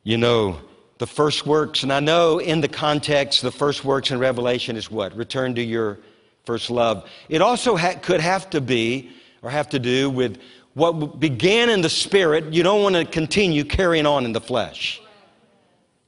[0.04, 0.58] You know,
[0.98, 4.90] the first works, and I know in the context, the first works in Revelation is
[4.90, 5.16] what?
[5.16, 5.98] Return to your
[6.44, 7.08] first love.
[7.28, 9.10] It also ha- could have to be,
[9.42, 10.38] or have to do with
[10.74, 12.52] what began in the spirit.
[12.52, 15.00] You don't want to continue carrying on in the flesh.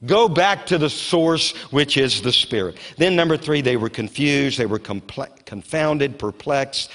[0.05, 2.77] Go back to the source, which is the Spirit.
[2.97, 6.89] Then, number three, they were confused, they were confounded, perplexed.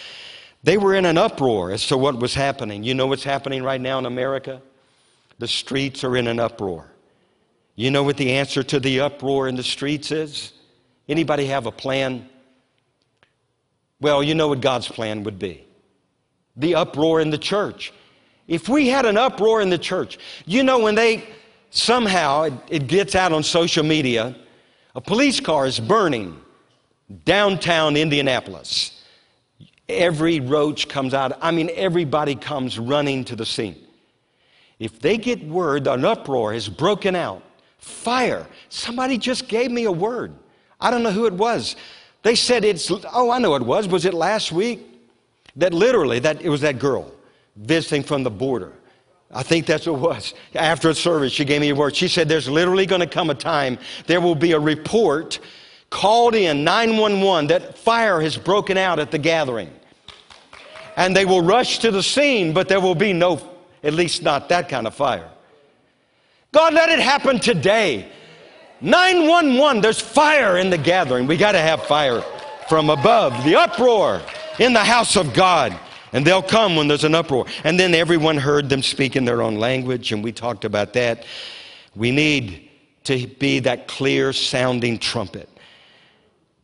[0.65, 2.83] They were in an uproar as to what was happening.
[2.83, 4.61] You know what's happening right now in America?
[5.39, 6.91] The streets are in an uproar.
[7.77, 10.53] You know what the answer to the uproar in the streets is?
[11.09, 12.29] Anybody have a plan?
[14.01, 15.63] Well, you know what God's plan would be
[16.59, 17.93] the uproar in the church.
[18.49, 21.29] If we had an uproar in the church, you know, when they
[21.71, 24.35] somehow it, it gets out on social media,
[24.95, 26.41] a police car is burning
[27.25, 29.05] downtown Indianapolis.
[29.89, 31.39] Every roach comes out.
[31.43, 33.77] I mean, everybody comes running to the scene.
[34.79, 37.43] If they get word an uproar has broken out,
[37.87, 40.35] fire, somebody just gave me a word.
[40.81, 41.77] I don't know who it was.
[42.23, 43.87] They said it's, oh, I know it was.
[43.87, 44.81] Was it last week?
[45.55, 47.11] That literally, that it was that girl
[47.57, 48.73] visiting from the border.
[49.33, 50.35] I think that's what it was.
[50.55, 51.97] After a service, she gave me a word.
[51.97, 55.39] She said, There's literally going to come a time there will be a report
[55.89, 59.71] called in 911 that fire has broken out at the gathering.
[60.97, 63.41] And they will rush to the scene, but there will be no,
[63.83, 65.31] at least not that kind of fire.
[66.57, 68.11] God, let it happen today.
[68.81, 71.27] 911, there's fire in the gathering.
[71.27, 72.23] We got to have fire
[72.67, 74.23] from above, the uproar
[74.59, 75.79] in the house of God.
[76.15, 77.45] And they'll come when there's an uproar.
[77.65, 81.27] And then everyone heard them speak in their own language, and we talked about that.
[81.95, 82.71] We need
[83.05, 85.51] to be that clear sounding trumpet.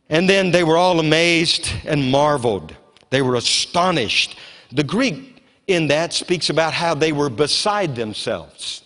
[0.09, 2.75] And then they were all amazed and marveled.
[3.11, 4.39] They were astonished.
[4.71, 8.82] The Greek in that speaks about how they were beside themselves.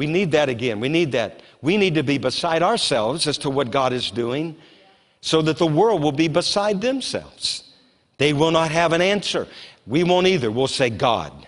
[0.00, 0.80] We need that again.
[0.80, 1.42] We need that.
[1.60, 4.56] We need to be beside ourselves as to what God is doing
[5.20, 7.64] so that the world will be beside themselves.
[8.16, 9.46] They will not have an answer.
[9.86, 10.50] We won't either.
[10.50, 11.46] We'll say God.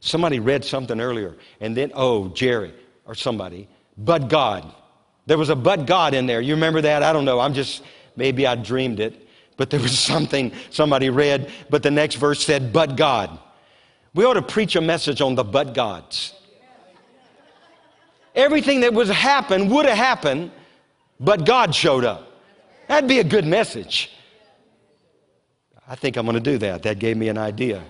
[0.00, 4.64] Somebody read something earlier, and then, oh, Jerry or somebody, but God.
[5.26, 6.40] There was a but God in there.
[6.40, 7.04] You remember that?
[7.04, 7.38] I don't know.
[7.38, 7.84] I'm just,
[8.16, 9.28] maybe I dreamed it.
[9.56, 13.38] But there was something somebody read, but the next verse said, but God.
[14.14, 16.34] We ought to preach a message on the but gods.
[18.34, 20.50] Everything that was happened would have happened,
[21.20, 22.28] but God showed up.
[22.88, 24.10] That'd be a good message.
[25.86, 26.82] I think I'm going to do that.
[26.82, 27.82] That gave me an idea.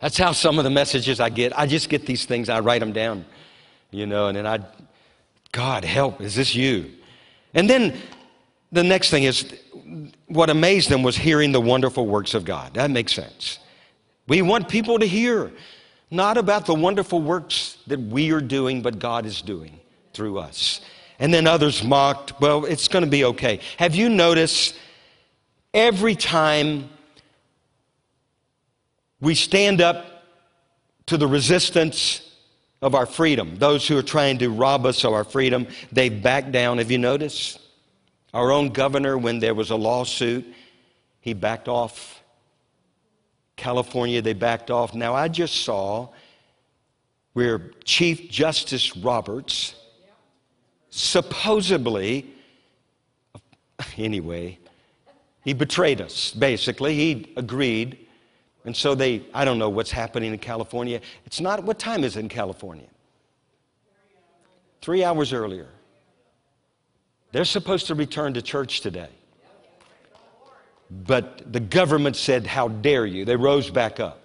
[0.00, 1.56] That's how some of the messages I get.
[1.58, 3.24] I just get these things, I write them down,
[3.90, 4.60] you know, and then I,
[5.52, 6.90] God help, is this you?
[7.54, 7.98] And then
[8.72, 9.52] the next thing is
[10.26, 12.74] what amazed them was hearing the wonderful works of God.
[12.74, 13.58] That makes sense.
[14.26, 15.50] We want people to hear
[16.10, 19.78] not about the wonderful works that we are doing, but God is doing
[20.12, 20.80] through us.
[21.18, 23.60] And then others mocked, well, it's going to be okay.
[23.78, 24.76] Have you noticed
[25.74, 26.88] every time
[29.20, 30.24] we stand up
[31.06, 32.30] to the resistance
[32.82, 36.50] of our freedom, those who are trying to rob us of our freedom, they back
[36.50, 36.78] down.
[36.78, 37.60] Have you noticed?
[38.32, 40.46] Our own governor, when there was a lawsuit,
[41.20, 42.19] he backed off.
[43.60, 44.94] California, they backed off.
[44.94, 46.08] Now, I just saw
[47.34, 49.74] where Chief Justice Roberts
[50.88, 52.26] supposedly,
[53.98, 54.58] anyway,
[55.44, 56.94] he betrayed us, basically.
[56.94, 57.98] He agreed
[58.64, 61.00] And so they, I don't know what's happening in California.
[61.24, 62.88] It's not, what time is in California?
[64.82, 65.68] Three hours earlier.
[67.32, 69.08] They're supposed to return to church today.
[70.90, 73.24] But the government said, How dare you?
[73.24, 74.20] They rose back up.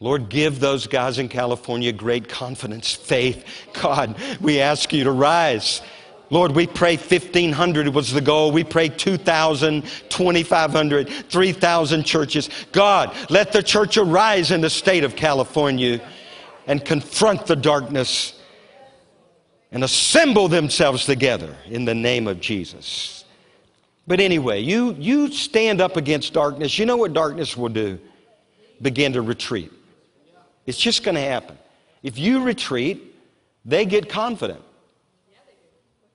[0.00, 3.44] Lord, give those guys in California great confidence, faith.
[3.72, 5.82] God, we ask you to rise.
[6.30, 8.52] Lord, we pray 1,500 was the goal.
[8.52, 12.50] We pray 2,000, 2,500, 3,000 churches.
[12.70, 16.00] God, let the church arise in the state of California
[16.66, 18.38] and confront the darkness
[19.72, 23.17] and assemble themselves together in the name of Jesus.
[24.08, 26.78] But anyway, you, you stand up against darkness.
[26.78, 28.00] You know what darkness will do?
[28.80, 29.70] Begin to retreat.
[30.66, 31.58] It's just going to happen.
[32.02, 33.14] If you retreat,
[33.66, 34.62] they get confident.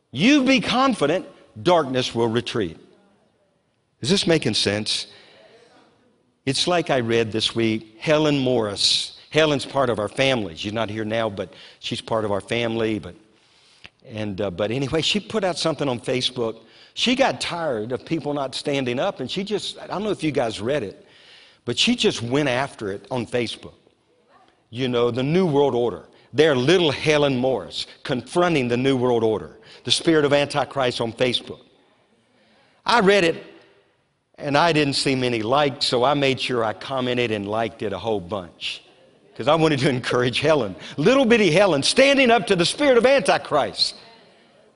[0.09, 1.27] You be confident,
[1.61, 2.77] darkness will retreat.
[4.01, 5.07] Is this making sense?
[6.47, 9.19] It's like I read this week Helen Morris.
[9.29, 10.55] Helen's part of our family.
[10.55, 12.97] She's not here now, but she's part of our family.
[12.97, 13.13] But,
[14.03, 16.63] and, uh, but anyway, she put out something on Facebook.
[16.93, 20.23] She got tired of people not standing up, and she just, I don't know if
[20.23, 21.05] you guys read it,
[21.65, 23.73] but she just went after it on Facebook.
[24.69, 26.03] You know, the New World Order.
[26.33, 31.61] They're little Helen Morris confronting the New World Order, the spirit of Antichrist on Facebook.
[32.85, 33.43] I read it
[34.39, 37.93] and I didn't see many likes, so I made sure I commented and liked it
[37.93, 38.83] a whole bunch
[39.31, 40.75] because I wanted to encourage Helen.
[40.97, 43.95] Little bitty Helen standing up to the spirit of Antichrist.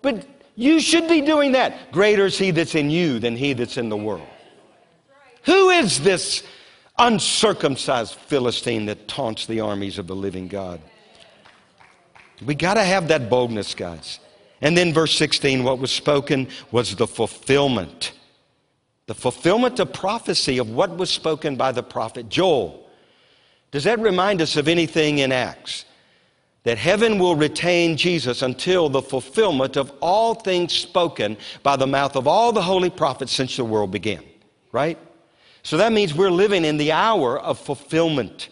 [0.02, 0.28] But
[0.58, 1.92] you should be doing that.
[1.92, 4.28] Greater is he that's in you than he that's in the world.
[5.46, 6.42] Who is this
[6.98, 10.82] uncircumcised Philistine that taunts the armies of the living God?
[12.44, 14.20] We got to have that boldness, guys.
[14.60, 18.14] And then, verse 16, what was spoken was the fulfillment.
[19.06, 22.90] The fulfillment of prophecy of what was spoken by the prophet Joel.
[23.70, 25.86] Does that remind us of anything in Acts?
[26.68, 32.18] That heaven will retain Jesus until the fulfillment of all things spoken by the mouth
[32.18, 34.22] of all the holy prophets since the world began,
[34.74, 34.98] right?
[35.64, 38.50] So that means we're living in the hour of fulfillment.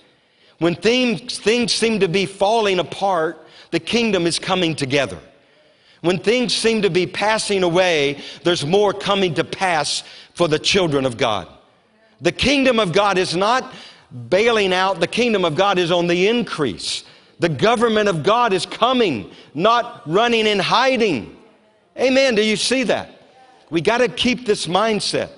[0.59, 5.19] When things, things seem to be falling apart, the kingdom is coming together.
[5.99, 11.05] When things seem to be passing away, there's more coming to pass for the children
[11.05, 11.49] of God.
[12.21, 13.73] The kingdom of God is not
[14.29, 17.03] bailing out, the kingdom of God is on the increase.
[17.39, 21.37] The government of God is coming, not running and hiding.
[21.97, 22.35] Amen.
[22.35, 23.09] Do you see that?
[23.69, 25.31] We got to keep this mindset.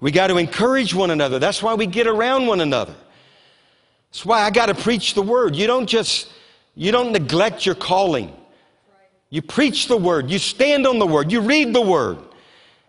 [0.00, 1.38] We got to encourage one another.
[1.38, 2.94] That's why we get around one another.
[4.10, 5.56] That's why I got to preach the word.
[5.56, 6.28] You don't just
[6.74, 8.32] you don't neglect your calling.
[9.30, 12.18] You preach the word, you stand on the word, you read the word.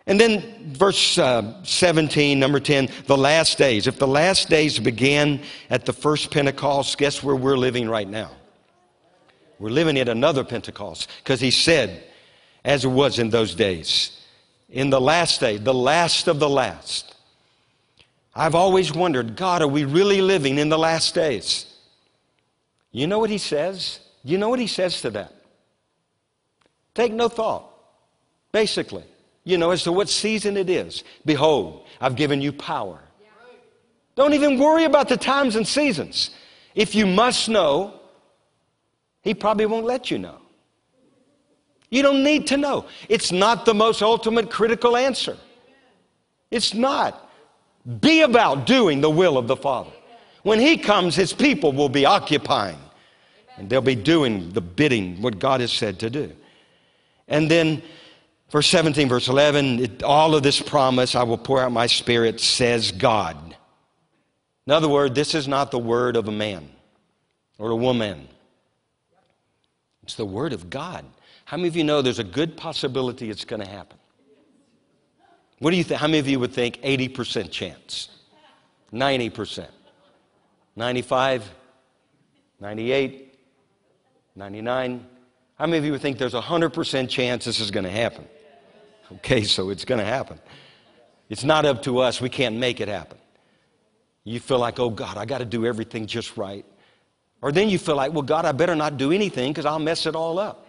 [0.08, 3.86] And then verse uh, 17, number 10, the last days.
[3.86, 8.30] If the last days began at the first Pentecost, guess where we're living right now?
[9.58, 12.04] We're living at another Pentecost because he said,
[12.64, 14.18] as it was in those days,
[14.70, 17.14] in the last day, the last of the last.
[18.34, 21.66] I've always wondered, God, are we really living in the last days?
[22.92, 24.00] You know what he says?
[24.24, 25.34] You know what he says to that?
[26.94, 27.70] Take no thought,
[28.52, 29.04] basically,
[29.48, 31.04] you know, as to what season it is.
[31.24, 33.00] Behold, I've given you power.
[34.14, 36.30] Don't even worry about the times and seasons.
[36.74, 37.98] If you must know,
[39.22, 40.36] he probably won't let you know.
[41.88, 42.84] You don't need to know.
[43.08, 45.38] It's not the most ultimate critical answer.
[46.50, 47.30] It's not.
[48.00, 49.92] Be about doing the will of the Father.
[50.42, 52.78] When He comes, His people will be occupying
[53.56, 56.32] and they'll be doing the bidding, what God has said to do.
[57.28, 57.82] And then,
[58.50, 62.40] verse 17, verse 11, it, all of this promise, I will pour out my spirit,
[62.40, 63.56] says God.
[64.66, 66.68] In other words, this is not the word of a man
[67.58, 68.28] or a woman,
[70.02, 71.04] it's the word of God.
[71.44, 73.98] How many of you know there's a good possibility it's going to happen?
[75.58, 76.00] What do you think?
[76.00, 78.08] How many of you would think 80% chance?
[78.92, 79.66] 90%?
[80.76, 81.50] 95?
[82.60, 83.38] 98?
[84.36, 85.06] 99?
[85.58, 88.26] How many of you would think there's a 100% chance this is going to happen?
[89.16, 90.38] Okay, so it's going to happen.
[91.28, 92.20] It's not up to us.
[92.20, 93.18] We can't make it happen.
[94.24, 96.64] You feel like, oh God, I got to do everything just right.
[97.40, 100.06] Or then you feel like, well, God, I better not do anything because I'll mess
[100.06, 100.66] it all up.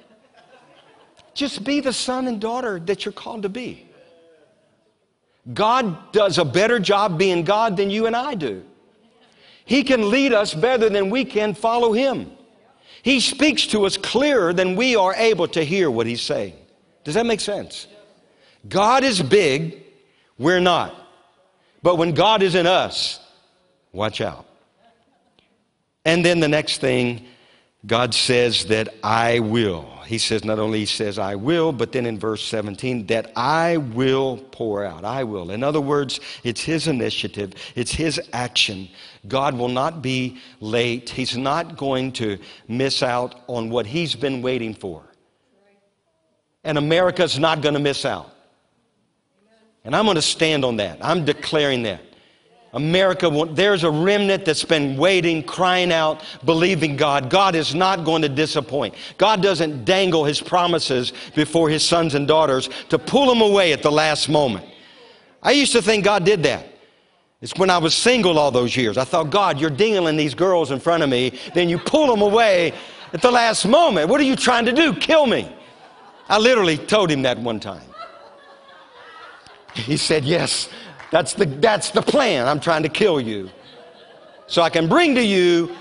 [1.34, 3.88] Just be the son and daughter that you're called to be.
[5.54, 8.64] God does a better job being God than you and I do.
[9.66, 12.32] He can lead us better than we can follow Him.
[13.04, 16.56] He speaks to us clearer than we are able to hear what He's saying.
[17.04, 17.88] Does that make sense?
[18.68, 19.84] God is big,
[20.38, 20.96] we're not.
[21.82, 23.20] But when God is in us,
[23.92, 24.46] Watch out.
[26.06, 27.26] And then the next thing,
[27.86, 29.90] God says that I will.
[30.06, 33.78] He says, not only he says I will, but then in verse 17, that I
[33.78, 35.06] will pour out.
[35.06, 35.52] I will.
[35.52, 38.90] In other words, it's his initiative, it's his action.
[39.28, 41.10] God will not be late.
[41.10, 45.04] He's not going to miss out on what he's been waiting for.
[46.64, 48.34] And America's not going to miss out.
[49.86, 50.98] And I'm going to stand on that.
[51.02, 52.02] I'm declaring that.
[52.74, 57.30] America, there's a remnant that's been waiting, crying out, believing God.
[57.30, 58.94] God is not going to disappoint.
[59.18, 63.82] God doesn't dangle his promises before his sons and daughters to pull them away at
[63.82, 64.66] the last moment.
[65.42, 66.68] I used to think God did that.
[67.42, 68.98] It's when I was single all those years.
[68.98, 72.22] I thought, God, you're dingling these girls in front of me, then you pull them
[72.22, 72.74] away
[73.14, 74.10] at the last moment.
[74.10, 74.94] What are you trying to do?
[74.94, 75.52] Kill me.
[76.28, 77.89] I literally told him that one time.
[79.74, 80.70] He said, Yes,
[81.12, 82.48] that's the, that's the plan.
[82.48, 83.50] I'm trying to kill you.
[84.48, 85.76] So I can bring to you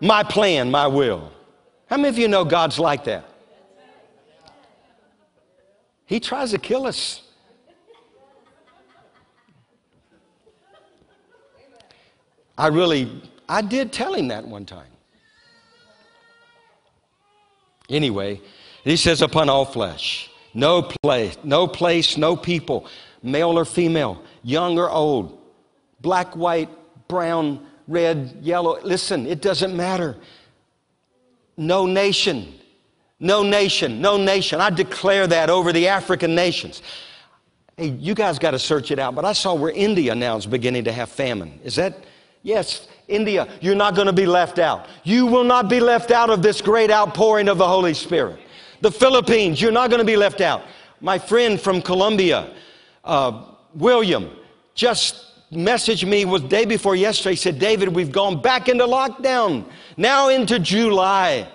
[0.00, 1.32] my plan, my will.
[1.86, 3.28] How many of you know God's like that?
[6.06, 7.22] He tries to kill us.
[12.56, 14.86] I really, I did tell him that one time.
[17.88, 18.40] Anyway,
[18.84, 22.86] he says, upon all flesh, no place, no place, no people
[23.24, 25.40] male or female, young or old,
[26.00, 26.68] black, white,
[27.08, 28.78] brown, red, yellow.
[28.82, 30.16] Listen, it doesn't matter.
[31.56, 32.54] No nation,
[33.18, 34.60] no nation, no nation.
[34.60, 36.82] I declare that over the African nations.
[37.76, 40.46] Hey, you guys got to search it out, but I saw where India now is
[40.46, 41.58] beginning to have famine.
[41.64, 42.04] Is that?
[42.42, 44.86] Yes, India, you're not going to be left out.
[45.02, 48.38] You will not be left out of this great outpouring of the Holy Spirit.
[48.84, 50.62] The Philippines, you're not going to be left out.
[51.00, 52.50] My friend from Colombia,
[53.02, 54.28] uh, William
[54.74, 57.30] just messaged me was day before yesterday.
[57.30, 59.64] He said, David, we've gone back into lockdown,
[59.96, 61.48] now into July.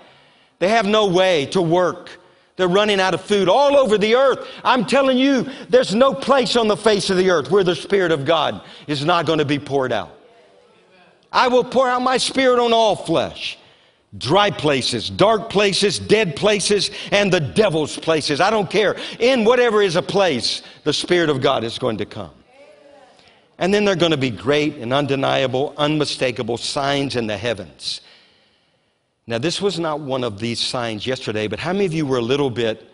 [0.58, 2.10] They have no way to work.
[2.56, 4.48] They're running out of food all over the earth.
[4.64, 8.12] I'm telling you, there's no place on the face of the earth where the Spirit
[8.12, 10.18] of God is not going to be poured out.
[11.32, 13.59] I will pour out my Spirit on all flesh
[14.18, 18.42] dry places, dark places, dead places, and the devil's places.
[18.42, 18.98] I don't care.
[19.20, 22.32] In whatever is a place, the Spirit of God is going to come.
[23.60, 28.02] And then there are going to be great and undeniable, unmistakable signs in the heavens.
[29.28, 32.18] Now, this was not one of these signs yesterday, but how many of you were
[32.18, 32.90] a little bit,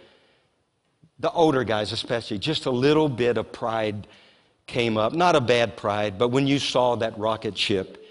[1.20, 4.07] the older guys especially, just a little bit of pride
[4.68, 5.13] came up?
[5.13, 8.05] Not a bad pride, but when you saw that rocket ship,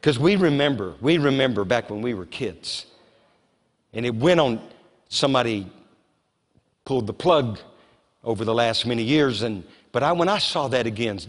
[0.00, 2.86] because we remember, we remember back when we were kids.
[3.92, 4.60] And it went on,
[5.10, 5.70] somebody
[6.86, 7.58] pulled the plug
[8.24, 9.42] over the last many years.
[9.42, 11.20] And, but I, when I saw that again,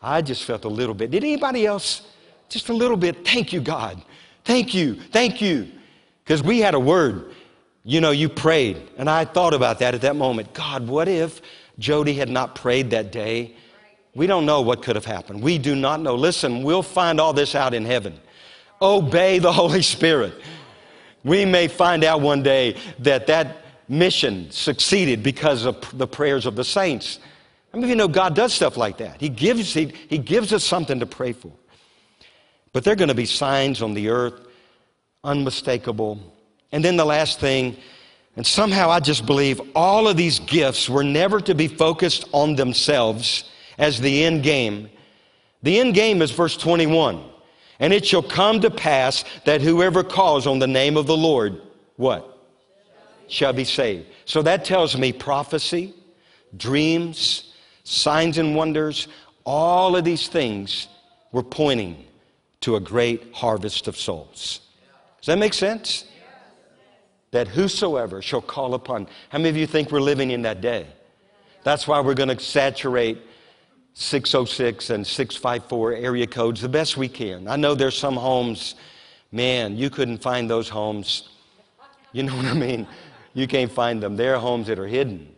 [0.00, 1.10] I just felt a little bit.
[1.10, 2.02] Did anybody else?
[2.48, 3.26] Just a little bit.
[3.26, 4.02] Thank you, God.
[4.44, 4.94] Thank you.
[4.94, 5.70] Thank you.
[6.24, 7.32] Because we had a word.
[7.82, 8.80] You know, you prayed.
[8.96, 10.54] And I thought about that at that moment.
[10.54, 11.42] God, what if
[11.78, 13.54] Jody had not prayed that day?
[14.14, 15.42] We don't know what could have happened.
[15.42, 16.14] We do not know.
[16.14, 18.18] Listen, we'll find all this out in heaven.
[18.80, 20.34] Obey the Holy Spirit.
[21.24, 26.54] We may find out one day that that mission succeeded because of the prayers of
[26.54, 27.18] the saints.
[27.72, 29.20] I mean, you know God does stuff like that?
[29.20, 31.52] He gives, he, he gives us something to pray for.
[32.72, 34.46] But there are going to be signs on the earth,
[35.24, 36.20] unmistakable.
[36.72, 37.76] And then the last thing,
[38.36, 42.54] and somehow I just believe all of these gifts were never to be focused on
[42.54, 43.44] themselves
[43.78, 44.88] as the end game.
[45.62, 47.24] The end game is verse 21.
[47.80, 51.60] And it shall come to pass that whoever calls on the name of the Lord,
[51.96, 52.30] what?
[53.28, 54.06] Shall be saved.
[54.26, 55.94] So that tells me prophecy,
[56.56, 57.52] dreams,
[57.82, 59.08] signs and wonders,
[59.44, 60.88] all of these things
[61.32, 62.04] were pointing
[62.60, 64.60] to a great harvest of souls.
[65.20, 66.06] Does that make sense?
[67.32, 69.08] That whosoever shall call upon.
[69.28, 70.86] How many of you think we're living in that day?
[71.64, 73.18] That's why we're going to saturate
[73.94, 77.46] 606 and 654 area codes the best we can.
[77.46, 78.74] I know there's some homes,
[79.30, 81.28] man, you couldn't find those homes.
[82.12, 82.86] You know what I mean?
[83.34, 84.16] You can't find them.
[84.16, 85.34] There are homes that are hidden.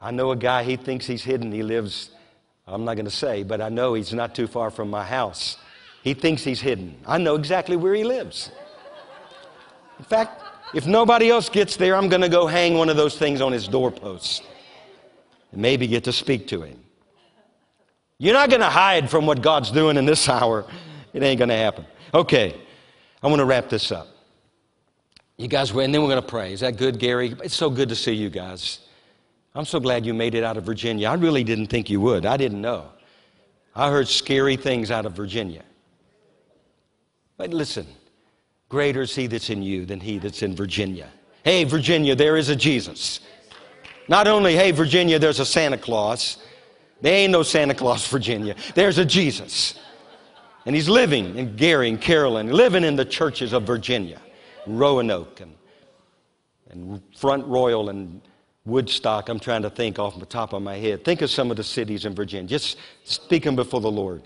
[0.00, 1.50] I know a guy, he thinks he's hidden.
[1.52, 2.10] He lives,
[2.66, 5.56] I'm not going to say, but I know he's not too far from my house.
[6.02, 6.96] He thinks he's hidden.
[7.06, 8.50] I know exactly where he lives.
[9.98, 10.42] In fact,
[10.74, 13.52] if nobody else gets there, I'm going to go hang one of those things on
[13.52, 14.42] his doorpost
[15.52, 16.78] and maybe get to speak to him.
[18.18, 20.64] You're not going to hide from what God's doing in this hour.
[21.12, 21.86] It ain't going to happen.
[22.14, 22.60] Okay,
[23.22, 24.08] I want to wrap this up.
[25.36, 26.52] You guys, and then we're going to pray.
[26.52, 27.34] Is that good, Gary?
[27.44, 28.80] It's so good to see you guys.
[29.54, 31.08] I'm so glad you made it out of Virginia.
[31.08, 32.24] I really didn't think you would.
[32.24, 32.90] I didn't know.
[33.74, 35.62] I heard scary things out of Virginia.
[37.36, 37.86] But listen,
[38.70, 41.08] greater is he that's in you than he that's in Virginia.
[41.44, 43.20] Hey, Virginia, there is a Jesus.
[44.08, 46.38] Not only, hey, Virginia, there's a Santa Claus.
[47.00, 48.54] There ain't no Santa Claus, Virginia.
[48.74, 49.78] There's a Jesus.
[50.64, 54.20] And he's living in Gary and Carolyn, living in the churches of Virginia,
[54.66, 55.54] Roanoke and,
[56.70, 58.20] and Front Royal and
[58.64, 59.28] Woodstock.
[59.28, 61.04] I'm trying to think off the top of my head.
[61.04, 62.48] Think of some of the cities in Virginia.
[62.48, 64.22] Just speaking before the Lord.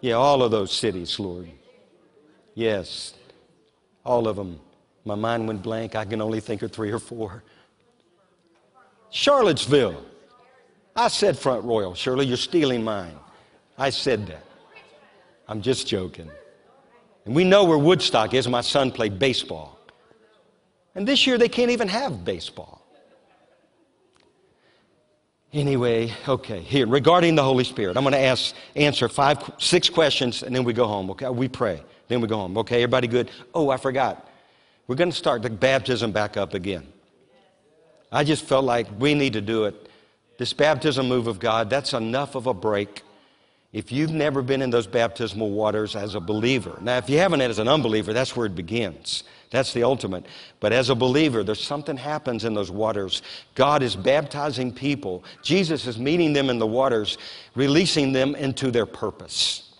[0.00, 1.50] Yeah, all of those cities, Lord.
[2.54, 3.14] Yes,
[4.04, 4.60] all of them.
[5.04, 5.96] My mind went blank.
[5.96, 7.42] I can only think of three or four.
[9.10, 10.04] Charlottesville.
[11.00, 11.94] I said Front Royal.
[11.94, 13.16] Shirley, you're stealing mine.
[13.78, 14.44] I said that.
[15.48, 16.30] I'm just joking.
[17.24, 18.46] And we know where Woodstock is.
[18.46, 19.78] My son played baseball.
[20.94, 22.86] And this year they can't even have baseball.
[25.54, 30.42] Anyway, okay, here, regarding the Holy Spirit, I'm going to ask, answer five, six questions
[30.42, 31.30] and then we go home, okay?
[31.30, 32.82] We pray, then we go home, okay?
[32.82, 33.30] Everybody good?
[33.54, 34.28] Oh, I forgot.
[34.86, 36.86] We're going to start the baptism back up again.
[38.12, 39.89] I just felt like we need to do it.
[40.40, 43.02] This baptism move of God, that's enough of a break.
[43.74, 47.42] If you've never been in those baptismal waters as a believer, now if you haven't
[47.42, 49.24] as an unbeliever, that's where it begins.
[49.50, 50.24] That's the ultimate.
[50.58, 53.20] But as a believer, there's something happens in those waters.
[53.54, 55.24] God is baptizing people.
[55.42, 57.18] Jesus is meeting them in the waters,
[57.54, 59.74] releasing them into their purpose.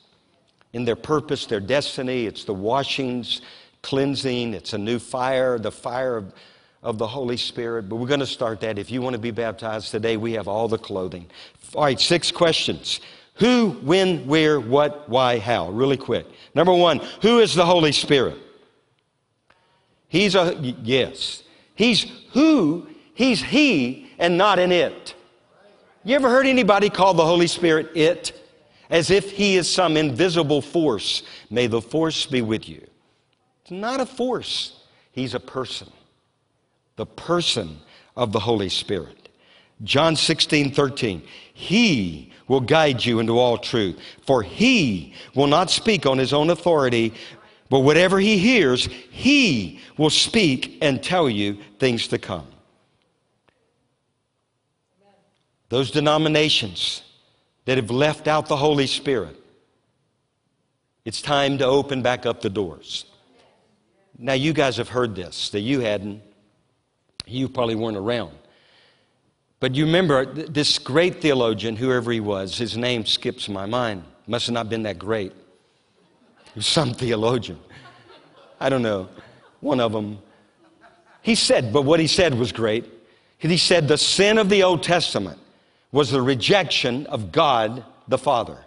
[0.75, 3.41] In their purpose, their destiny, it's the washings,
[3.81, 6.35] cleansing, it's a new fire, the fire of,
[6.83, 7.89] of the Holy Spirit.
[7.89, 8.78] But we're going to start that.
[8.78, 11.26] If you want to be baptized today, we have all the clothing.
[11.74, 13.01] All right, six questions.
[13.35, 15.70] Who, when, where, what, why, how?
[15.70, 16.26] Really quick.
[16.55, 18.37] Number one, who is the Holy Spirit?
[20.09, 21.43] He's a, yes.
[21.74, 25.14] He's who, he's he, and not an it.
[26.05, 28.37] You ever heard anybody call the Holy Spirit it?
[28.91, 31.22] As if he is some invisible force.
[31.49, 32.85] May the force be with you.
[33.62, 34.81] It's not a force,
[35.12, 35.89] he's a person.
[37.01, 37.80] The person
[38.14, 39.30] of the Holy Spirit.
[39.82, 41.22] John 16, 13.
[41.55, 46.51] He will guide you into all truth, for he will not speak on his own
[46.51, 47.14] authority,
[47.70, 52.46] but whatever he hears, he will speak and tell you things to come.
[55.70, 57.03] Those denominations
[57.64, 59.42] that have left out the Holy Spirit,
[61.07, 63.07] it's time to open back up the doors.
[64.18, 66.24] Now, you guys have heard this, that you hadn't.
[67.31, 68.33] You probably weren't around.
[69.61, 74.05] But you remember this great theologian, whoever he was, his name skips my mind.
[74.26, 75.33] Must have not been that great.
[76.45, 77.59] He was some theologian.
[78.59, 79.09] I don't know.
[79.61, 80.18] One of them.
[81.22, 82.87] He said, but what he said was great.
[83.39, 85.39] He said the sin of the Old Testament
[85.93, 88.59] was the rejection of God the Father.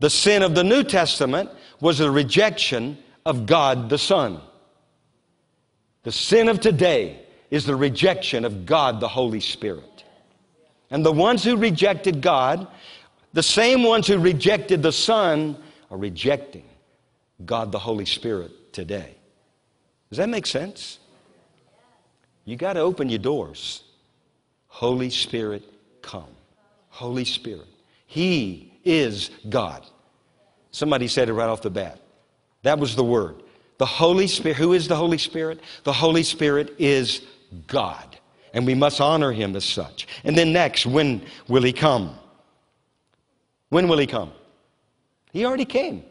[0.00, 4.40] The sin of the New Testament was the rejection of God the Son.
[6.02, 7.20] The sin of today
[7.50, 10.04] is the rejection of God the Holy Spirit.
[10.90, 12.66] And the ones who rejected God,
[13.32, 15.56] the same ones who rejected the Son,
[15.90, 16.64] are rejecting
[17.44, 19.14] God the Holy Spirit today.
[20.08, 20.98] Does that make sense?
[22.44, 23.82] You got to open your doors.
[24.66, 25.62] Holy Spirit,
[26.02, 26.26] come.
[26.88, 27.68] Holy Spirit.
[28.06, 29.84] He is God.
[30.72, 32.00] Somebody said it right off the bat.
[32.62, 33.42] That was the word.
[33.78, 35.60] The Holy Spirit, who is the Holy Spirit?
[35.84, 37.22] The Holy Spirit is
[37.66, 38.18] God.
[38.52, 40.08] And we must honor him as such.
[40.24, 42.16] And then next, when will he come?
[43.68, 44.32] When will he come?
[45.32, 46.04] He already came.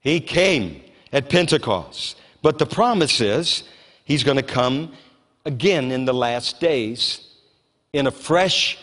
[0.00, 0.82] He came
[1.12, 2.20] at Pentecost.
[2.42, 3.64] But the promise is
[4.04, 4.92] he's going to come
[5.44, 7.34] again in the last days
[7.92, 8.78] in a fresh,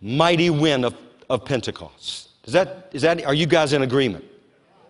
[0.00, 0.96] mighty wind of,
[1.30, 2.30] of Pentecost.
[2.46, 4.24] Is that, is that, are you guys in agreement?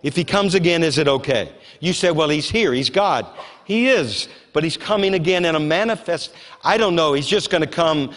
[0.03, 1.53] If he comes again, is it okay?
[1.81, 3.27] You say, well, he's here, he's God.
[3.67, 6.33] He is, but he's coming again in a manifest.
[6.63, 8.13] I don't know, he's just going to come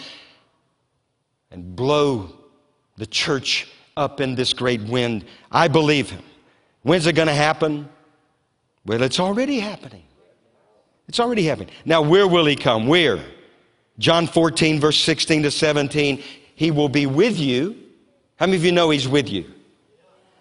[1.50, 2.32] and blow
[2.98, 5.26] the church up in this great wind.
[5.52, 6.22] I believe him.
[6.84, 7.90] When's it going to happen?
[8.86, 10.04] Well, it's already happening.
[11.08, 11.70] It's already happening.
[11.84, 12.86] Now, where will he come?
[12.86, 13.20] Where?
[13.98, 16.24] John 14, verse 16 to 17.
[16.54, 17.76] He will be with you.
[18.36, 19.52] How many of you know he's with you?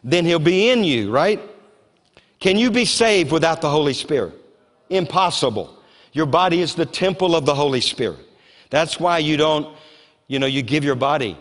[0.05, 1.41] Then he'll be in you, right?
[2.41, 4.35] Can you be saved without the Holy Spirit?
[4.91, 5.75] Impossible.
[6.13, 8.19] Your body is the temple of the Holy Spirit.
[8.71, 9.77] That's why you don't,
[10.27, 11.37] you know, you give your body.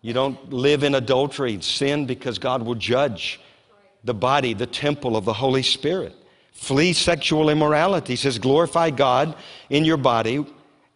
[0.00, 3.40] You don't live in adultery, sin, because God will judge
[4.04, 6.14] the body, the temple of the Holy Spirit.
[6.52, 8.14] Flee sexual immorality.
[8.14, 9.36] He says, glorify God
[9.70, 10.44] in your body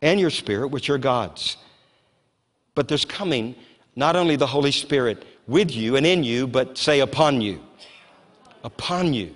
[0.03, 1.57] and your spirit, which are God's.
[2.75, 3.55] But there's coming
[3.95, 7.61] not only the Holy Spirit with you and in you, but say upon you.
[8.65, 9.35] Upon you.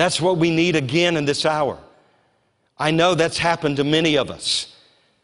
[0.00, 1.78] That's what we need again in this hour.
[2.78, 4.74] I know that's happened to many of us.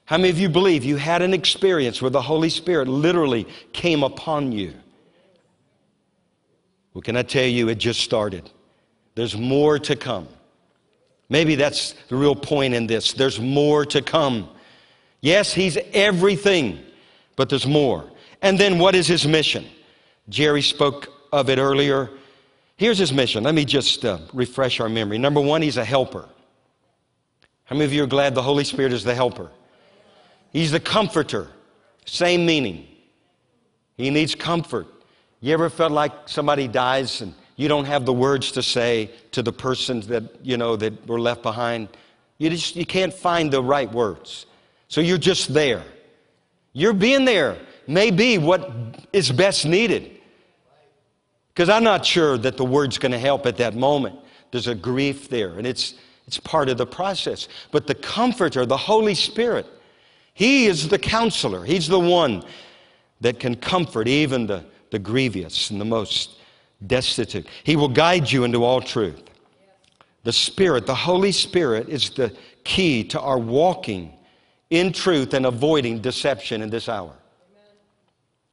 [0.05, 4.03] How many of you believe you had an experience where the Holy Spirit literally came
[4.03, 4.75] upon you?
[6.93, 8.51] Well, can I tell you, it just started.
[9.15, 10.29] There's more to come.
[11.31, 13.15] Maybe that's the real point in this.
[13.15, 14.47] There's more to come.
[15.23, 16.81] Yes, He's everything,
[17.35, 18.05] but there's more.
[18.43, 19.65] And then what is His mission?
[20.29, 22.11] Jerry spoke of it earlier.
[22.77, 23.45] Here's His mission.
[23.45, 25.19] Let me just uh, refresh our memory.
[25.19, 26.29] Number one, He's a helper.
[27.65, 29.51] How many of you are glad the Holy Spirit is the helper?
[30.53, 31.49] He's the comforter.
[32.05, 32.87] Same meaning.
[33.97, 34.87] He needs comfort.
[35.41, 39.43] You ever felt like somebody dies and you don't have the words to say to
[39.43, 41.89] the persons that, you know, that were left behind?
[42.39, 44.47] You just you can't find the right words.
[44.89, 45.83] So you're just there.
[46.73, 48.71] You're being there may be what
[49.13, 50.16] is best needed.
[51.57, 54.19] Because I'm not sure that the word's going to help at that moment.
[54.51, 55.95] There's a grief there, and it's,
[56.27, 57.49] it's part of the process.
[57.71, 59.65] But the Comforter, the Holy Spirit,
[60.35, 61.65] He is the counselor.
[61.65, 62.45] He's the one
[63.23, 66.37] that can comfort even the, the grievous and the most
[66.87, 67.47] destitute.
[67.65, 69.23] He will guide you into all truth.
[70.25, 74.13] The Spirit, the Holy Spirit, is the key to our walking
[74.69, 77.15] in truth and avoiding deception in this hour.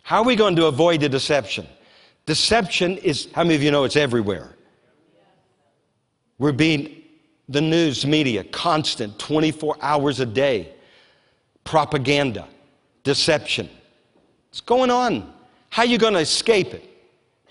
[0.04, 1.68] How are we going to avoid the deception?
[2.26, 4.56] Deception is, how many of you know it's everywhere?
[6.38, 7.02] We're being,
[7.50, 10.74] the news media, constant, 24 hours a day.
[11.64, 12.48] Propaganda,
[13.04, 13.70] deception.
[14.50, 15.34] It's going on.
[15.70, 16.90] How are you going to escape it?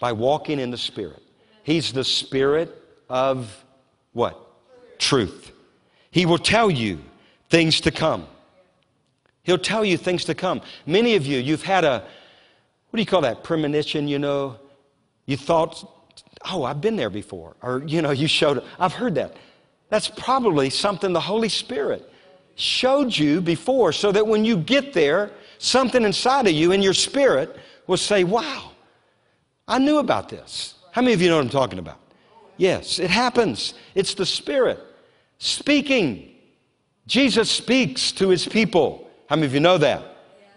[0.01, 1.23] By walking in the Spirit.
[1.63, 2.77] He's the Spirit
[3.09, 3.65] of
[4.13, 4.39] what?
[4.99, 5.53] Truth.
[6.11, 6.99] He will tell you
[7.51, 8.27] things to come.
[9.45, 10.61] He'll tell you things to come.
[10.87, 12.01] Many of you, you've had a,
[12.91, 13.45] what do you call that?
[13.45, 14.59] Premonition, you know?
[15.27, 15.89] You thought,
[16.51, 17.57] oh, I've been there before.
[17.63, 19.37] Or, you know, you showed, I've heard that.
[19.89, 22.11] That's probably something the Holy Spirit
[22.55, 26.95] showed you before so that when you get there, something inside of you in your
[26.95, 27.57] spirit
[27.87, 28.73] will say, wow,
[29.67, 30.75] I knew about this.
[30.93, 31.99] How many of you know what I'm talking about?
[32.57, 33.75] Yes, it happens.
[33.95, 34.79] It's the Spirit
[35.39, 36.35] speaking.
[37.07, 39.11] Jesus speaks to his people.
[39.29, 40.03] How many of you know that?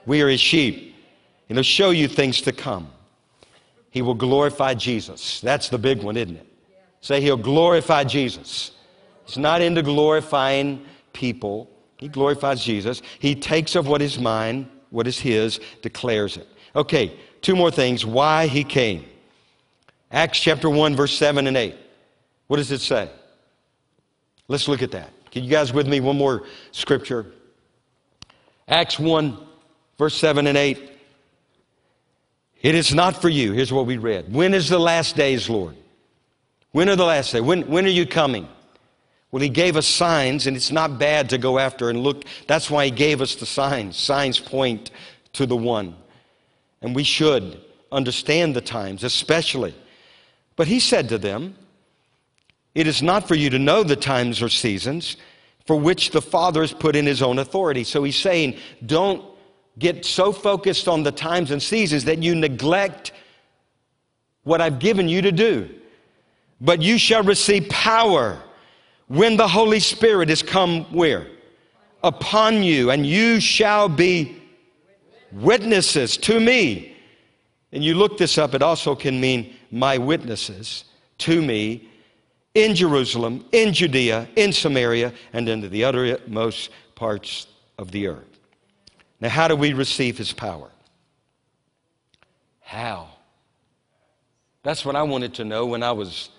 [0.06, 0.96] We are his sheep.
[1.50, 2.90] And he'll show you things to come.
[3.96, 5.40] He will glorify Jesus.
[5.40, 6.46] That's the big one, isn't it?
[7.00, 8.72] Say he'll glorify Jesus.
[9.24, 11.72] He's not into glorifying people.
[11.96, 13.02] He glorifies Jesus.
[13.20, 16.46] He takes of what is mine, what is his, declares it.
[16.76, 18.06] Okay, two more things.
[18.06, 19.06] Why he came.
[20.12, 21.74] Acts chapter 1, verse 7 and 8.
[22.48, 23.10] What does it say?
[24.50, 25.10] Let's look at that.
[25.32, 26.02] Can you guys with me?
[26.02, 26.44] One more
[26.74, 27.28] scripture.
[28.68, 29.38] Acts 1,
[29.98, 30.95] verse 7 and 8.
[32.62, 33.52] It is not for you.
[33.54, 34.34] Here's what we read.
[34.34, 35.76] When is the last days, Lord?
[36.72, 37.42] When are the last days?
[37.42, 38.48] When, when are you coming?
[39.32, 42.24] Well, He gave us signs, and it's not bad to go after and look.
[42.48, 43.98] That's why He gave us the signs.
[43.98, 44.92] Signs point
[45.34, 45.96] to the one.
[46.82, 49.76] And we should understand the times, especially.
[50.56, 51.56] But He said to them,
[52.74, 55.18] It is not for you to know the times or seasons
[55.66, 57.84] for which the Father has put in His own authority.
[57.84, 59.24] So He's saying, Don't
[59.78, 63.12] get so focused on the times and seasons that you neglect
[64.44, 65.70] what I've given you to do.
[66.62, 68.42] But you shall receive power
[69.08, 71.28] when the Holy Spirit is come where?
[72.04, 74.42] Upon you, and you shall be
[75.32, 76.96] witnesses to me.
[77.72, 80.86] And you look this up, it also can mean my witnesses
[81.20, 81.90] to me
[82.54, 87.48] in Jerusalem, in Judea, in Samaria, and into the uttermost parts
[87.78, 88.35] of the earth.
[89.26, 90.70] Now, how do we receive his power?
[92.62, 93.08] How?
[94.62, 96.30] That's what I wanted to know when I was,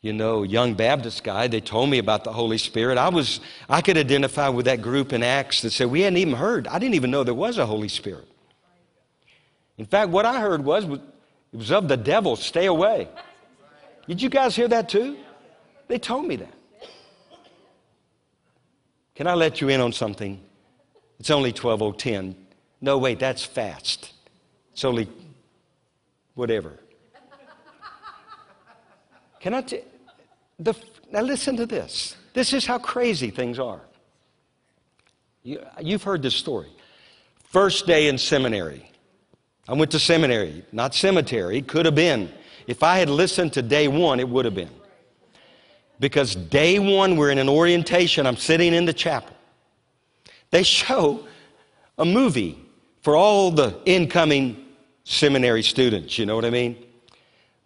[0.00, 1.48] you know, young Baptist guy.
[1.48, 2.96] They told me about the Holy Spirit.
[2.96, 6.32] I was, I could identify with that group in Acts that said we hadn't even
[6.32, 6.66] heard.
[6.66, 8.26] I didn't even know there was a Holy Spirit.
[9.76, 11.02] In fact, what I heard was it
[11.52, 12.36] was of the devil.
[12.36, 13.06] Stay away.
[14.08, 15.18] Did you guys hear that too?
[15.88, 16.54] They told me that.
[19.14, 20.40] Can I let you in on something?
[21.20, 22.34] It's only 12:10.
[22.80, 24.12] No, wait, that's fast.
[24.72, 25.06] It's only
[26.34, 26.80] whatever.
[29.38, 29.82] Can I t-
[30.58, 30.74] the
[31.10, 32.16] now listen to this.
[32.32, 33.80] This is how crazy things are.
[35.42, 36.68] You, you've heard this story.
[37.44, 38.90] First day in seminary.
[39.68, 41.62] I went to seminary, not cemetery.
[41.62, 42.30] Could have been.
[42.66, 44.70] If I had listened to day one, it would have been.
[45.98, 48.26] Because day one, we're in an orientation.
[48.26, 49.36] I'm sitting in the chapel.
[50.50, 51.26] They show
[51.98, 52.58] a movie
[53.02, 54.66] for all the incoming
[55.04, 56.76] seminary students, you know what I mean?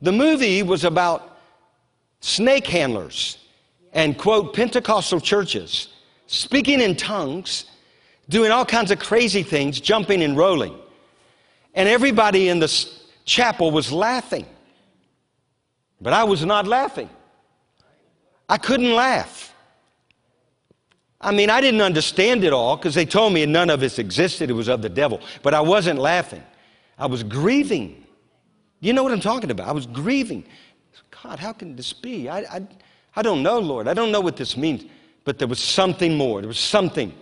[0.01, 1.39] The movie was about
[2.21, 3.39] snake handlers
[3.93, 5.89] and, quote, Pentecostal churches
[6.27, 7.67] speaking in tongues,
[8.29, 10.75] doing all kinds of crazy things, jumping and rolling.
[11.75, 12.89] And everybody in the
[13.25, 14.47] chapel was laughing.
[16.01, 17.09] But I was not laughing.
[18.49, 19.54] I couldn't laugh.
[21.25, 24.51] I mean, I didn't understand it all because they told me none of this existed.
[24.51, 25.21] It was of the devil.
[25.43, 26.43] But I wasn't laughing.
[26.99, 28.05] I was grieving.
[28.81, 29.67] You know what I'm talking about?
[29.67, 30.45] I was grieving.
[31.23, 32.29] God, how can this be?
[32.29, 32.69] I, I,
[33.17, 33.89] I don't know, Lord.
[33.89, 34.85] I don't know what this means.
[35.25, 36.43] But there was something more.
[36.43, 37.15] There was something.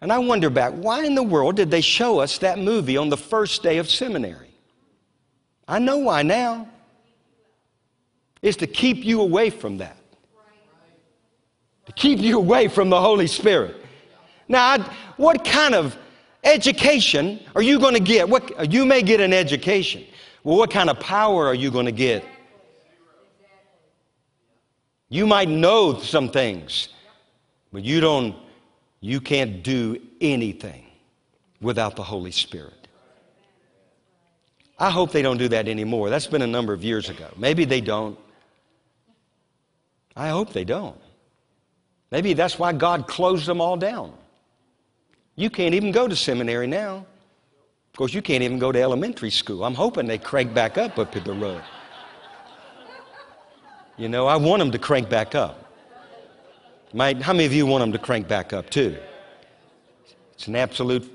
[0.00, 3.10] And I wonder back, why in the world did they show us that movie on
[3.10, 4.50] the first day of seminary?
[5.68, 6.70] I know why now.
[8.40, 9.97] It's to keep you away from that
[11.88, 13.74] to keep you away from the Holy Spirit.
[14.46, 14.78] Now,
[15.16, 15.96] what kind of
[16.44, 18.28] education are you going to get?
[18.28, 20.04] What, you may get an education.
[20.44, 22.24] Well, what kind of power are you going to get?
[25.08, 26.90] You might know some things,
[27.72, 28.36] but you don't,
[29.00, 30.84] you can't do anything
[31.62, 32.86] without the Holy Spirit.
[34.78, 36.10] I hope they don't do that anymore.
[36.10, 37.28] That's been a number of years ago.
[37.38, 38.18] Maybe they don't.
[40.14, 41.00] I hope they don't.
[42.10, 44.12] Maybe that's why God closed them all down.
[45.36, 47.06] You can't even go to seminary now.
[47.92, 49.64] Of course, you can't even go to elementary school.
[49.64, 51.62] I'm hoping they crank back up up to the road.
[53.96, 55.64] You know, I want them to crank back up.
[56.92, 58.96] Might, how many of you want them to crank back up too?
[60.32, 61.12] It's an absolute.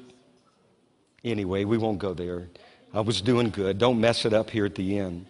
[1.24, 2.50] Anyway, we won't go there.
[2.94, 3.78] I was doing good.
[3.78, 5.26] Don't mess it up here at the end.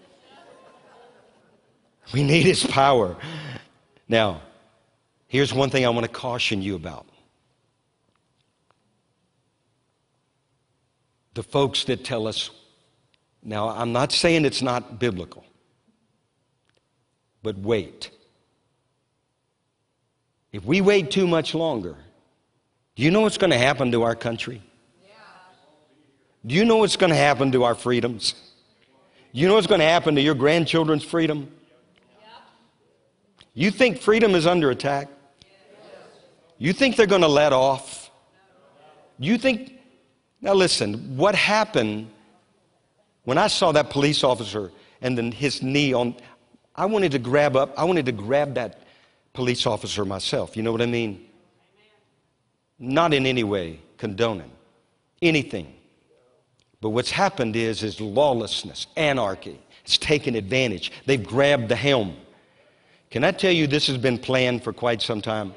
[2.13, 3.15] We need His power.
[4.09, 4.41] Now,
[5.33, 7.07] Here's one thing I want to caution you about.
[11.33, 12.51] The folks that tell us,
[13.41, 15.43] now I'm not saying it's not biblical,
[17.41, 18.11] but wait.
[20.51, 21.95] If we wait too much longer,
[22.95, 24.61] do you know what's going to happen to our country?
[26.45, 28.35] Do you know what's going to happen to our freedoms?
[29.33, 31.49] Do you know what's going to happen to your grandchildren's freedom?
[33.55, 35.07] You think freedom is under attack?
[36.57, 38.09] You think they're going to let off?
[39.19, 39.73] You think,
[40.41, 42.09] now listen, what happened
[43.25, 46.15] when I saw that police officer and then his knee on,
[46.75, 48.83] I wanted to grab up, I wanted to grab that
[49.33, 50.57] police officer myself.
[50.57, 51.25] You know what I mean?
[52.79, 54.51] Not in any way condoning
[55.21, 55.73] anything.
[56.81, 59.59] But what's happened is, is lawlessness, anarchy.
[59.85, 60.91] It's taken advantage.
[61.05, 62.17] They've grabbed the helm.
[63.09, 65.53] Can I tell you this has been planned for quite some time?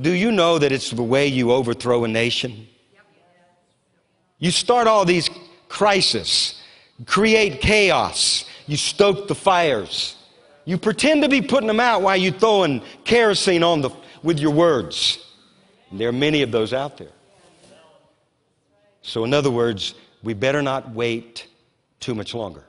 [0.00, 2.66] Do you know that it's the way you overthrow a nation?
[4.38, 5.30] You start all these
[5.68, 6.60] crises,
[7.06, 10.16] create chaos, you stoke the fires.
[10.64, 13.90] You pretend to be putting them out while you're throwing kerosene on the,
[14.22, 15.18] with your words.
[15.90, 17.12] And there are many of those out there.
[19.02, 21.48] So, in other words, we better not wait
[21.98, 22.64] too much longer.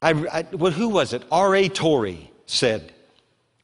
[0.00, 1.24] I, I, well, who was it?
[1.32, 1.68] R.A.
[1.68, 2.93] Torrey said,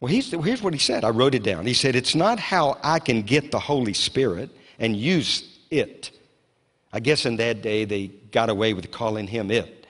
[0.01, 1.05] well, here's what he said.
[1.05, 1.67] I wrote it down.
[1.67, 6.11] He said, It's not how I can get the Holy Spirit and use it.
[6.93, 9.87] I guess in that day they got away with calling him it.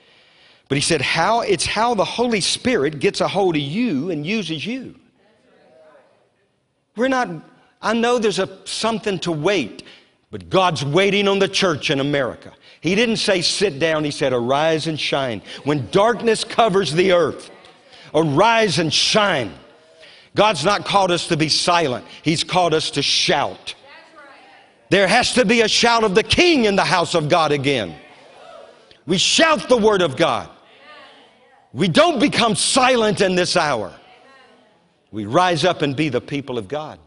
[0.67, 4.25] But he said, how, It's how the Holy Spirit gets a hold of you and
[4.25, 4.95] uses you.
[6.97, 7.29] We're not,
[7.81, 9.83] I know there's a, something to wait,
[10.29, 12.53] but God's waiting on the church in America.
[12.81, 15.41] He didn't say sit down, He said arise and shine.
[15.63, 17.49] When darkness covers the earth,
[18.13, 19.53] arise and shine.
[20.35, 23.75] God's not called us to be silent, He's called us to shout.
[24.89, 27.95] There has to be a shout of the king in the house of God again.
[29.07, 30.49] We shout the word of God.
[31.73, 33.93] We don't become silent in this hour.
[35.11, 36.99] We rise up and be the people of God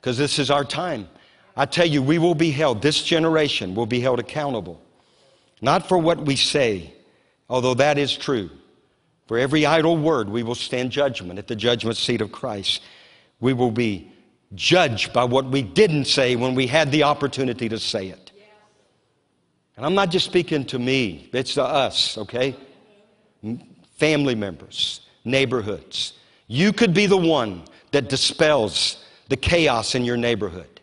[0.00, 1.08] because this is our time.
[1.56, 4.80] I tell you, we will be held, this generation will be held accountable,
[5.60, 6.92] not for what we say,
[7.48, 8.50] although that is true.
[9.26, 12.82] For every idle word, we will stand judgment at the judgment seat of Christ.
[13.40, 14.10] We will be
[14.54, 18.32] judged by what we didn't say when we had the opportunity to say it.
[19.76, 22.56] And I'm not just speaking to me, it's to us, okay?
[23.96, 26.12] Family members, neighborhoods.
[26.46, 27.62] You could be the one
[27.92, 30.80] that dispels the chaos in your neighborhood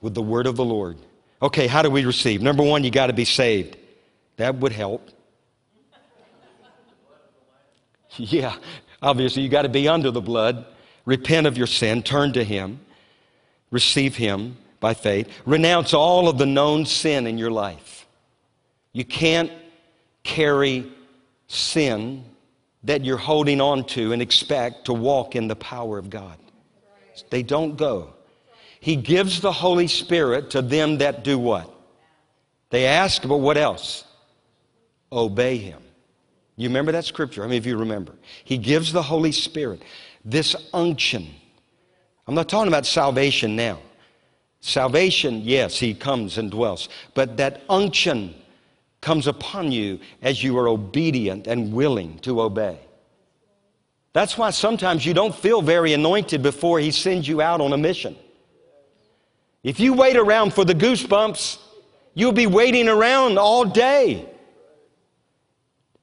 [0.00, 0.98] with the word of the Lord.
[1.40, 2.40] Okay, how do we receive?
[2.40, 3.76] Number one, you got to be saved.
[4.36, 5.10] That would help.
[8.18, 8.56] Yeah,
[9.00, 10.66] obviously, you got to be under the blood.
[11.06, 12.80] Repent of your sin, turn to Him,
[13.70, 15.30] receive Him, by faith.
[15.46, 18.06] Renounce all of the known sin in your life.
[18.92, 19.50] You can't
[20.24, 20.92] carry
[21.46, 22.24] sin
[22.84, 26.36] that you're holding on to and expect to walk in the power of God.
[27.30, 28.12] They don't go.
[28.80, 31.72] He gives the Holy Spirit to them that do what?
[32.70, 34.04] They ask, but what else?
[35.12, 35.81] Obey Him.
[36.56, 37.42] You remember that scripture?
[37.42, 38.12] How many of you remember?
[38.44, 39.82] He gives the Holy Spirit
[40.24, 41.28] this unction.
[42.26, 43.78] I'm not talking about salvation now.
[44.60, 46.88] Salvation, yes, He comes and dwells.
[47.14, 48.34] But that unction
[49.00, 52.78] comes upon you as you are obedient and willing to obey.
[54.12, 57.78] That's why sometimes you don't feel very anointed before He sends you out on a
[57.78, 58.14] mission.
[59.64, 61.58] If you wait around for the goosebumps,
[62.14, 64.28] you'll be waiting around all day.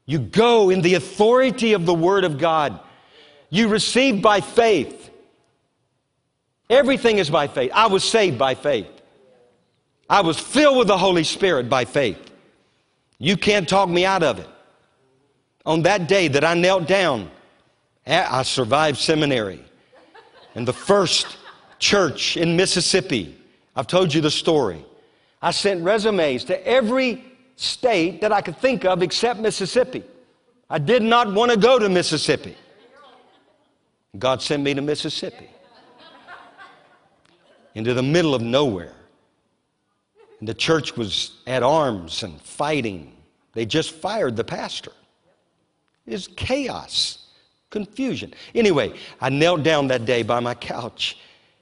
[0.09, 2.79] You go in the authority of the Word of God.
[3.51, 5.11] You receive by faith.
[6.67, 7.69] Everything is by faith.
[7.75, 8.87] I was saved by faith.
[10.09, 12.31] I was filled with the Holy Spirit by faith.
[13.19, 14.47] You can't talk me out of it.
[15.63, 17.29] On that day that I knelt down,
[18.07, 19.63] eh, I survived seminary.
[20.55, 21.37] And the first
[21.77, 23.37] church in Mississippi,
[23.75, 24.83] I've told you the story.
[25.39, 27.28] I sent resumes to every
[27.59, 30.03] state that I could think of except Mississippi.
[30.69, 32.55] I did not want to go to Mississippi.
[34.17, 35.49] God sent me to Mississippi,
[37.75, 38.93] into the middle of nowhere.
[40.39, 43.13] And the church was at arms and fighting.
[43.53, 44.93] They just fired the pastor.
[46.07, 47.27] It was chaos,
[47.69, 48.33] confusion.
[48.55, 51.17] Anyway, I knelt down that day by my couch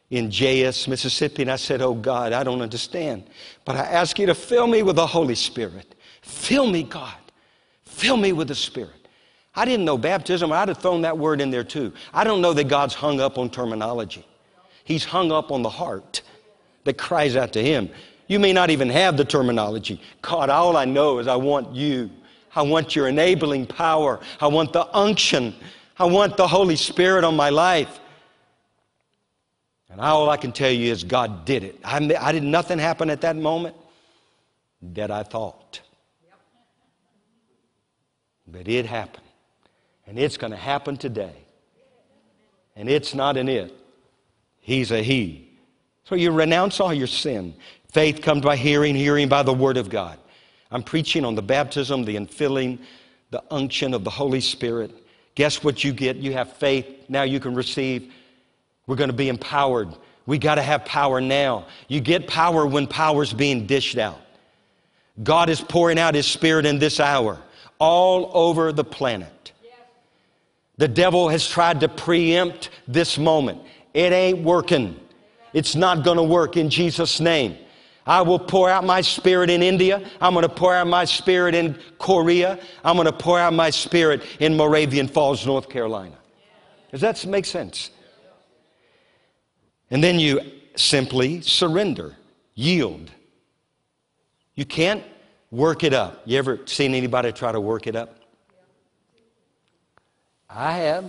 [0.09, 3.23] in JS, Mississippi, and I said, Oh God, I don't understand.
[3.65, 5.95] But I ask you to fill me with the Holy Spirit.
[6.21, 7.15] Fill me, God.
[7.83, 8.91] Fill me with the Spirit.
[9.55, 10.51] I didn't know baptism.
[10.51, 11.91] I'd have thrown that word in there too.
[12.13, 14.25] I don't know that God's hung up on terminology.
[14.83, 16.21] He's hung up on the heart
[16.85, 17.89] that cries out to Him.
[18.27, 20.01] You may not even have the terminology.
[20.21, 22.09] God, all I know is I want you.
[22.55, 24.19] I want your enabling power.
[24.39, 25.55] I want the unction.
[25.99, 27.99] I want the Holy Spirit on my life.
[29.97, 31.79] And all I can tell you is God did it.
[31.83, 33.75] I, I did nothing happen at that moment
[34.93, 35.81] that I thought.
[38.47, 39.25] But it happened.
[40.05, 41.33] And it's going to happen today.
[42.75, 43.73] And it's not an it,
[44.59, 45.57] He's a He.
[46.03, 47.55] So you renounce all your sin.
[47.91, 50.19] Faith comes by hearing, hearing by the Word of God.
[50.69, 52.77] I'm preaching on the baptism, the infilling,
[53.31, 54.91] the unction of the Holy Spirit.
[55.33, 56.17] Guess what you get?
[56.17, 56.85] You have faith.
[57.09, 58.13] Now you can receive
[58.87, 59.89] we're going to be empowered.
[60.25, 61.67] We got to have power now.
[61.87, 64.19] You get power when power's being dished out.
[65.23, 67.39] God is pouring out His Spirit in this hour
[67.79, 69.51] all over the planet.
[70.77, 73.61] The devil has tried to preempt this moment.
[73.93, 74.99] It ain't working.
[75.53, 77.57] It's not going to work in Jesus' name.
[78.05, 80.07] I will pour out my spirit in India.
[80.21, 82.59] I'm going to pour out my spirit in Korea.
[82.85, 86.15] I'm going to pour out my spirit in Moravian Falls, North Carolina.
[86.91, 87.89] Does that make sense?
[89.89, 90.41] And then you
[90.75, 92.15] simply surrender,
[92.55, 93.09] yield.
[94.55, 95.03] You can't
[95.51, 96.21] work it up.
[96.25, 98.15] You ever seen anybody try to work it up?
[100.49, 101.05] I have.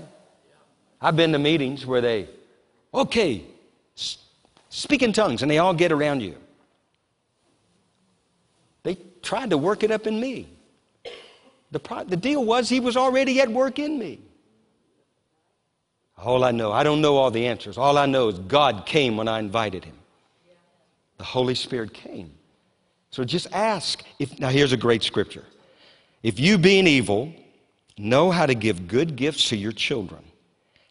[1.01, 2.29] I've been to meetings where they,
[2.93, 3.45] okay,
[4.69, 6.35] speak in tongues, and they all get around you.
[8.83, 10.49] They tried to work it up in me.
[11.71, 14.21] The, pro- the deal was he was already at work in me.
[16.21, 17.79] All I know, I don't know all the answers.
[17.79, 19.95] All I know is God came when I invited him.
[21.19, 22.33] The Holy Spirit came.
[23.11, 24.03] So just ask.
[24.19, 25.45] If, now, here's a great scripture.
[26.23, 27.33] If you, being evil,
[27.97, 30.23] know how to give good gifts to your children,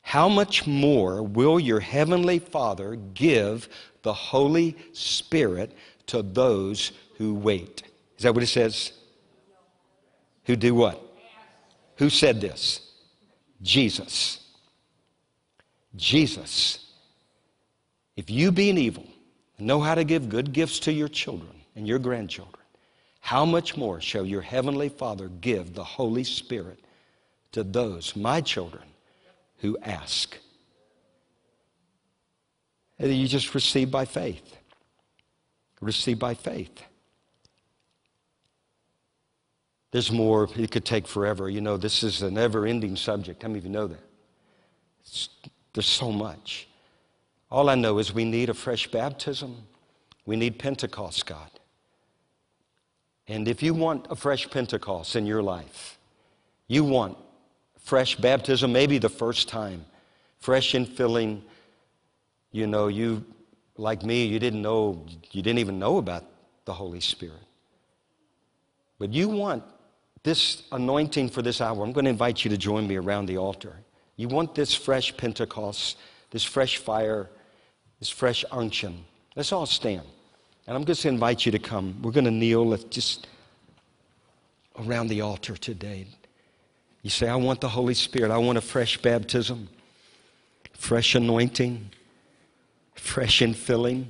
[0.01, 3.67] how much more will your heavenly Father give
[4.03, 5.73] the Holy Spirit
[6.07, 7.83] to those who wait?
[8.17, 8.93] Is that what it says?
[10.45, 11.01] Who do what?
[11.97, 12.79] Who said this?
[13.61, 14.46] Jesus.
[15.97, 16.85] Jesus.
[18.15, 19.05] If you, being evil,
[19.59, 22.63] know how to give good gifts to your children and your grandchildren,
[23.19, 26.79] how much more shall your heavenly Father give the Holy Spirit
[27.51, 28.83] to those, my children,
[29.57, 30.37] who ask?
[32.99, 34.55] And you just receive by faith.
[35.81, 36.81] Receive by faith.
[39.91, 41.49] There's more, it could take forever.
[41.49, 43.41] You know, this is a never ending subject.
[43.41, 43.99] How many of you know that?
[45.77, 46.67] There's so much.
[47.51, 49.55] All I know is we need a fresh baptism.
[50.25, 51.51] We need Pentecost, God.
[53.27, 55.99] And if you want a fresh Pentecost in your life,
[56.67, 57.15] you want
[57.77, 59.85] fresh baptism, maybe the first time,
[60.39, 61.41] fresh infilling,
[62.51, 63.23] you know, you
[63.77, 66.25] like me, you didn't know, you didn't even know about
[66.65, 67.45] the Holy Spirit.
[68.97, 69.63] But you want
[70.23, 71.83] this anointing for this hour.
[71.83, 73.75] I'm going to invite you to join me around the altar.
[74.17, 75.97] You want this fresh Pentecost,
[76.31, 77.29] this fresh fire,
[77.99, 79.05] this fresh unction.
[79.35, 80.05] Let's all stand.
[80.65, 81.97] And I'm just going to invite you to come.
[82.01, 83.27] We're going to kneel just
[84.79, 86.07] around the altar today.
[87.03, 88.31] You say, I want the Holy Spirit.
[88.31, 89.69] I want a fresh baptism,
[90.73, 91.89] fresh anointing,
[92.95, 94.07] fresh infilling.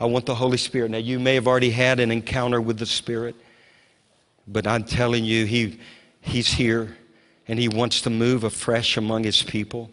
[0.00, 0.90] I want the Holy Spirit.
[0.90, 3.36] Now, you may have already had an encounter with the Spirit,
[4.48, 5.78] but I'm telling you, he,
[6.22, 6.96] He's here
[7.48, 9.90] and He wants to move afresh among His people.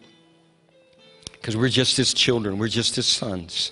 [1.31, 3.71] Because we're just His children, we're just His sons.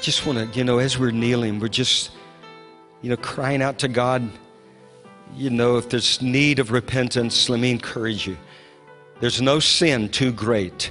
[0.00, 2.10] I just want to, you know, as we're kneeling, we're just,
[3.02, 4.30] you know, crying out to God.
[5.36, 8.38] You know, if there's need of repentance, let me encourage you.
[9.20, 10.90] There's no sin too great.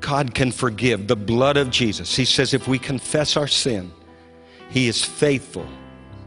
[0.00, 1.06] God can forgive.
[1.06, 2.16] The blood of Jesus.
[2.16, 3.92] He says if we confess our sin,
[4.70, 5.66] He is faithful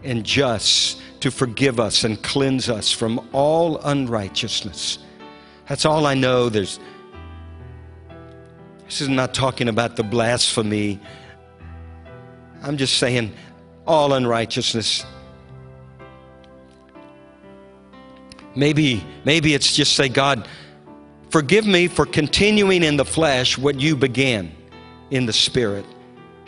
[0.04, 5.00] and just to forgive us and cleanse us from all unrighteousness.
[5.68, 6.50] That's all I know.
[6.50, 6.80] There's
[8.86, 11.00] this is not talking about the blasphemy.
[12.62, 13.34] I'm just saying
[13.88, 15.06] all unrighteousness.
[18.56, 20.48] Maybe, maybe it's just say, God,
[21.30, 24.52] forgive me for continuing in the flesh what you began
[25.10, 25.86] in the spirit.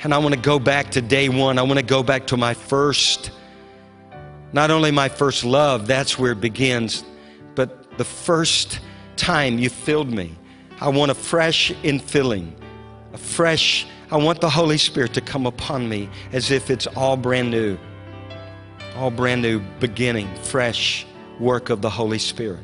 [0.03, 1.58] And I want to go back to day one.
[1.58, 3.32] I want to go back to my first,
[4.53, 7.03] not only my first love, that's where it begins,
[7.56, 8.80] but the first
[9.16, 10.36] time you filled me.
[10.80, 12.51] I want a fresh infilling,
[13.14, 17.18] a fresh, I want the Holy Spirit to come upon me as if it's all
[17.18, 17.78] brand new,
[18.95, 21.08] all brand new beginning, fresh
[21.39, 22.63] work of the Holy Spirit.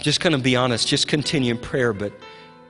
[0.00, 2.12] Just going to be honest, just continue in prayer, but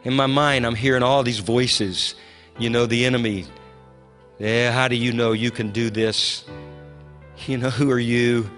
[0.04, 2.14] in my mind, I'm hearing all these voices.
[2.58, 3.44] You know, the enemy.
[4.38, 6.44] Yeah, how do you know you can do this?
[7.46, 8.48] You know, who are you?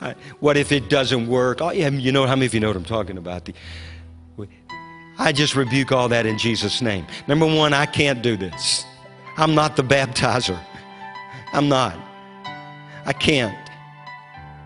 [0.00, 1.60] I- What if it doesn't work?
[1.60, 3.44] Oh, yeah, you know, how many of you know what I'm talking about?
[3.44, 3.54] The,
[5.16, 7.06] I just rebuke all that in Jesus' name.
[7.28, 8.84] Number one, I can't do this.
[9.36, 10.58] I'm not the baptizer.
[11.52, 11.96] I'm not.
[13.04, 13.56] I can't.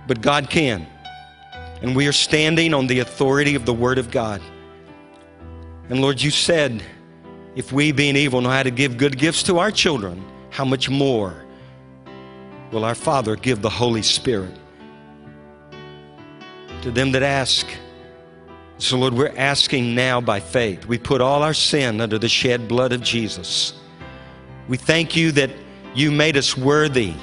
[0.07, 0.87] But God can.
[1.83, 4.43] And we are standing on the authority of the Word of God.
[5.89, 6.83] And Lord, you said,
[7.57, 10.91] if we, being evil, know how to give good gifts to our children, how much
[10.91, 11.35] more
[12.71, 14.55] will our Father give the Holy Spirit
[16.83, 17.67] to them that ask?
[18.79, 20.87] So, Lord, we're asking now by faith.
[20.87, 23.73] We put all our sin under the shed blood of Jesus.
[24.69, 25.51] We thank you that
[25.95, 27.15] you made us worthy.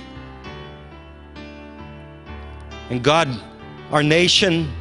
[2.90, 3.30] And God,
[3.92, 4.72] our nation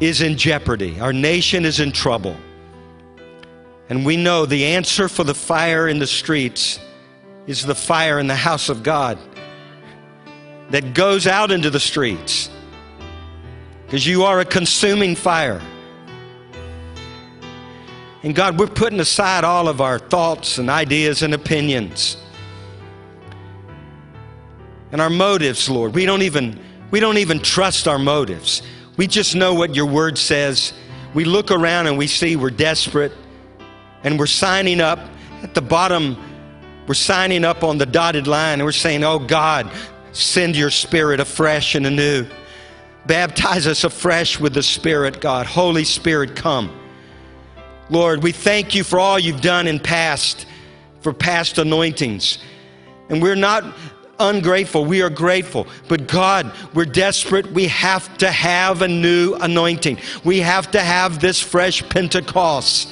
[0.00, 2.36] is in jeopardy, our nation is in trouble.
[3.88, 6.80] And we know the answer for the fire in the streets
[7.46, 9.18] is the fire in the house of God
[10.70, 12.50] that goes out into the streets.
[13.84, 15.60] Because you are a consuming fire.
[18.24, 22.16] And God, we're putting aside all of our thoughts and ideas and opinions.
[24.92, 25.94] And our motives, Lord.
[25.94, 26.58] We don't even
[26.90, 28.62] we don't even trust our motives.
[28.96, 30.72] We just know what your word says.
[31.12, 33.12] We look around and we see we're desperate
[34.04, 35.00] and we're signing up
[35.42, 36.16] at the bottom
[36.86, 39.70] we're signing up on the dotted line and we're saying, "Oh God,
[40.12, 42.26] send your spirit afresh and anew.
[43.06, 45.44] Baptize us afresh with the Spirit, God.
[45.44, 46.70] Holy Spirit, come."
[47.90, 50.46] Lord, we thank you for all you've done in past,
[51.00, 52.38] for past anointings.
[53.10, 53.64] And we're not
[54.18, 55.66] ungrateful, we are grateful.
[55.88, 57.52] But God, we're desperate.
[57.52, 59.98] We have to have a new anointing.
[60.24, 62.90] We have to have this fresh Pentecost.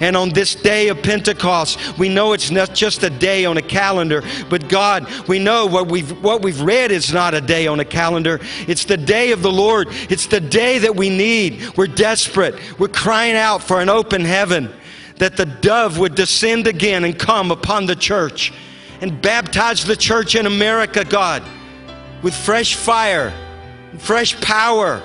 [0.00, 3.62] And on this day of Pentecost, we know it's not just a day on a
[3.62, 7.80] calendar, but God, we know what we've, what we've read is not a day on
[7.80, 8.40] a calendar.
[8.66, 9.88] It's the day of the Lord.
[10.10, 11.76] It's the day that we need.
[11.76, 12.56] We're desperate.
[12.78, 14.72] We're crying out for an open heaven,
[15.18, 18.52] that the dove would descend again and come upon the church
[19.00, 21.42] and baptize the church in America, God,
[22.22, 23.32] with fresh fire,
[23.98, 25.02] fresh power,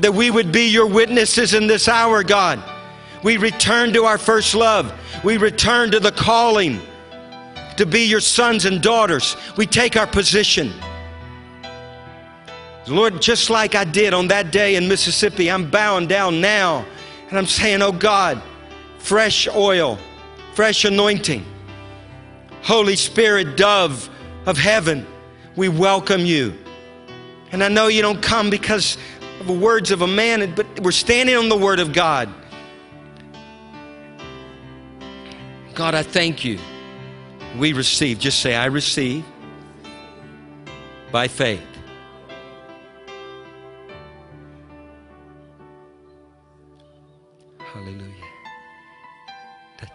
[0.00, 2.62] that we would be your witnesses in this hour, God.
[3.22, 4.92] We return to our first love.
[5.24, 6.80] We return to the calling
[7.76, 9.36] to be your sons and daughters.
[9.56, 10.72] We take our position.
[12.86, 16.86] Lord, just like I did on that day in Mississippi, I'm bowing down now
[17.28, 18.42] and I'm saying, Oh God,
[18.98, 19.98] fresh oil,
[20.54, 21.44] fresh anointing.
[22.62, 24.08] Holy Spirit, dove
[24.46, 25.06] of heaven,
[25.54, 26.54] we welcome you.
[27.52, 28.98] And I know you don't come because
[29.40, 32.32] of the words of a man, but we're standing on the word of God.
[35.78, 36.58] God, I thank you.
[37.56, 38.18] We receive.
[38.18, 39.24] Just say, I receive
[41.12, 41.62] by faith.
[47.60, 48.12] Hallelujah.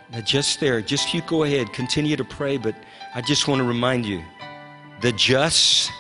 [0.10, 2.76] Now, just there, just you go ahead, continue to pray, but
[3.14, 4.24] I just want to remind you
[5.02, 5.92] the just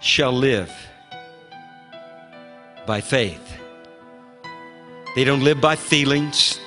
[0.00, 0.72] shall live
[2.86, 3.58] by faith.
[5.14, 6.61] They don't live by feelings.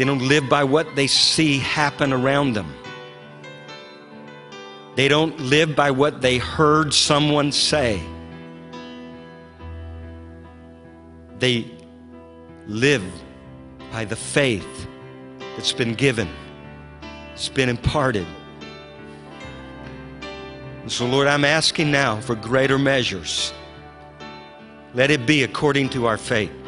[0.00, 2.72] They don't live by what they see happen around them.
[4.94, 8.02] They don't live by what they heard someone say.
[11.38, 11.70] They
[12.66, 13.04] live
[13.92, 14.88] by the faith
[15.54, 16.30] that's been given,
[17.34, 18.26] it's been imparted.
[20.80, 23.52] And so, Lord, I'm asking now for greater measures.
[24.94, 26.59] Let it be according to our faith.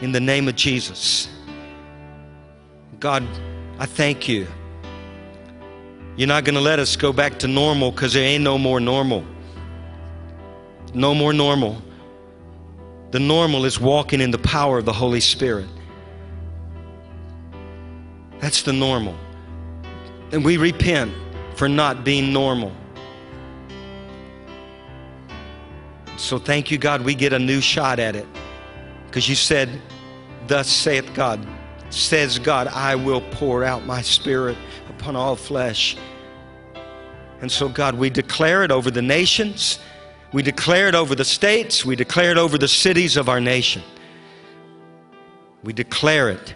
[0.00, 1.28] In the name of Jesus.
[3.00, 3.26] God,
[3.78, 4.46] I thank you.
[6.16, 8.80] You're not going to let us go back to normal because there ain't no more
[8.80, 9.24] normal.
[10.94, 11.80] No more normal.
[13.10, 15.68] The normal is walking in the power of the Holy Spirit.
[18.40, 19.16] That's the normal.
[20.32, 21.12] And we repent
[21.54, 22.72] for not being normal.
[26.16, 28.26] So thank you, God, we get a new shot at it.
[29.06, 29.80] Because you said,
[30.48, 31.46] Thus saith God,
[31.90, 34.56] says God, I will pour out my spirit
[34.88, 35.96] upon all flesh.
[37.42, 39.78] And so, God, we declare it over the nations,
[40.32, 43.82] we declare it over the states, we declare it over the cities of our nation.
[45.62, 46.54] We declare it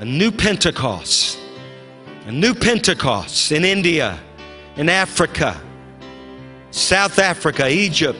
[0.00, 1.38] a new Pentecost,
[2.26, 4.18] a new Pentecost in India,
[4.76, 5.60] in Africa,
[6.70, 8.18] South Africa, Egypt,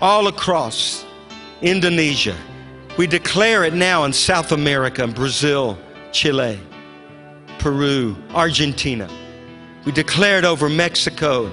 [0.00, 1.04] all across
[1.62, 2.36] Indonesia.
[2.96, 5.78] We declare it now in South America, Brazil,
[6.12, 6.58] Chile,
[7.58, 9.06] Peru, Argentina.
[9.84, 11.52] We declare it over Mexico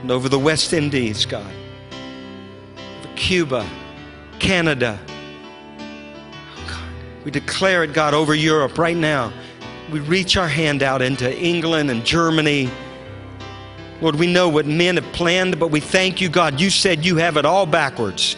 [0.00, 1.52] and over the West Indies, God,
[2.78, 3.68] over Cuba,
[4.38, 4.98] Canada.
[6.68, 6.88] Oh,
[7.26, 9.30] we declare it, God, over Europe right now.
[9.92, 12.70] We reach our hand out into England and Germany.
[14.00, 16.58] Lord, we know what men have planned, but we thank you, God.
[16.58, 18.34] You said you have it all backwards.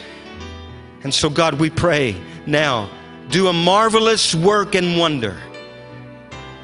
[1.03, 2.91] And so, God, we pray now,
[3.31, 5.41] do a marvelous work and wonder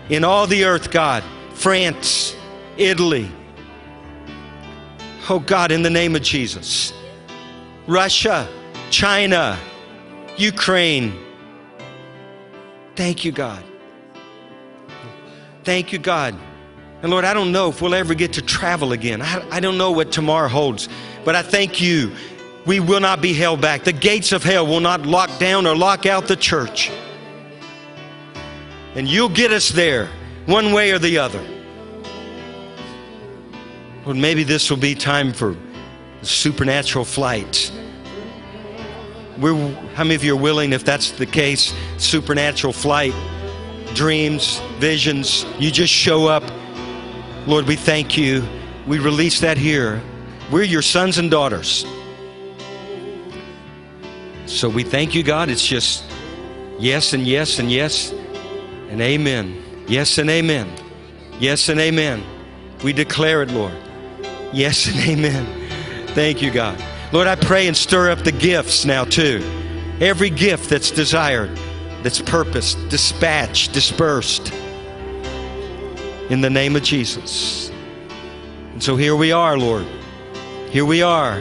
[0.08, 1.24] in all the earth, God.
[1.54, 2.36] France,
[2.76, 3.30] Italy.
[5.28, 6.92] Oh, God, in the name of Jesus.
[7.86, 8.48] Russia,
[8.90, 9.58] China,
[10.36, 11.18] Ukraine.
[12.94, 13.62] Thank you, God.
[15.64, 16.38] Thank you, God.
[17.02, 19.20] And Lord, I don't know if we'll ever get to travel again.
[19.20, 20.88] I, I don't know what tomorrow holds,
[21.24, 22.12] but I thank you.
[22.66, 23.84] We will not be held back.
[23.84, 26.90] The gates of hell will not lock down or lock out the church.
[28.96, 30.08] And you'll get us there
[30.46, 31.44] one way or the other.
[34.04, 35.56] Lord, maybe this will be time for
[36.22, 37.70] supernatural flight.
[39.38, 39.54] We're,
[39.94, 43.14] how many of you are willing, if that's the case, supernatural flight,
[43.94, 45.44] dreams, visions?
[45.58, 46.42] You just show up.
[47.46, 48.44] Lord, we thank you.
[48.86, 50.02] We release that here.
[50.50, 51.84] We're your sons and daughters.
[54.46, 55.48] So we thank you, God.
[55.48, 56.04] It's just
[56.78, 58.12] yes and yes and yes
[58.90, 59.62] and amen.
[59.88, 60.72] Yes and amen.
[61.38, 62.22] Yes and amen.
[62.82, 63.74] We declare it, Lord.
[64.52, 65.68] Yes and amen.
[66.08, 66.82] Thank you, God.
[67.12, 69.42] Lord, I pray and stir up the gifts now, too.
[70.00, 71.50] Every gift that's desired,
[72.02, 74.52] that's purposed, dispatched, dispersed.
[76.30, 77.70] In the name of Jesus.
[78.72, 79.86] And so here we are, Lord.
[80.70, 81.40] Here we are.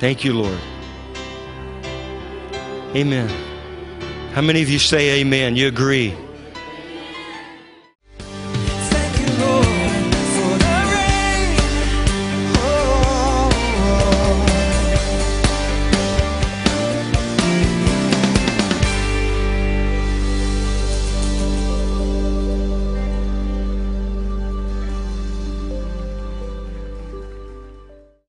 [0.00, 0.58] Thank you, Lord.
[2.96, 3.28] Amen.
[4.32, 5.56] How many of you say amen?
[5.56, 6.16] You agree?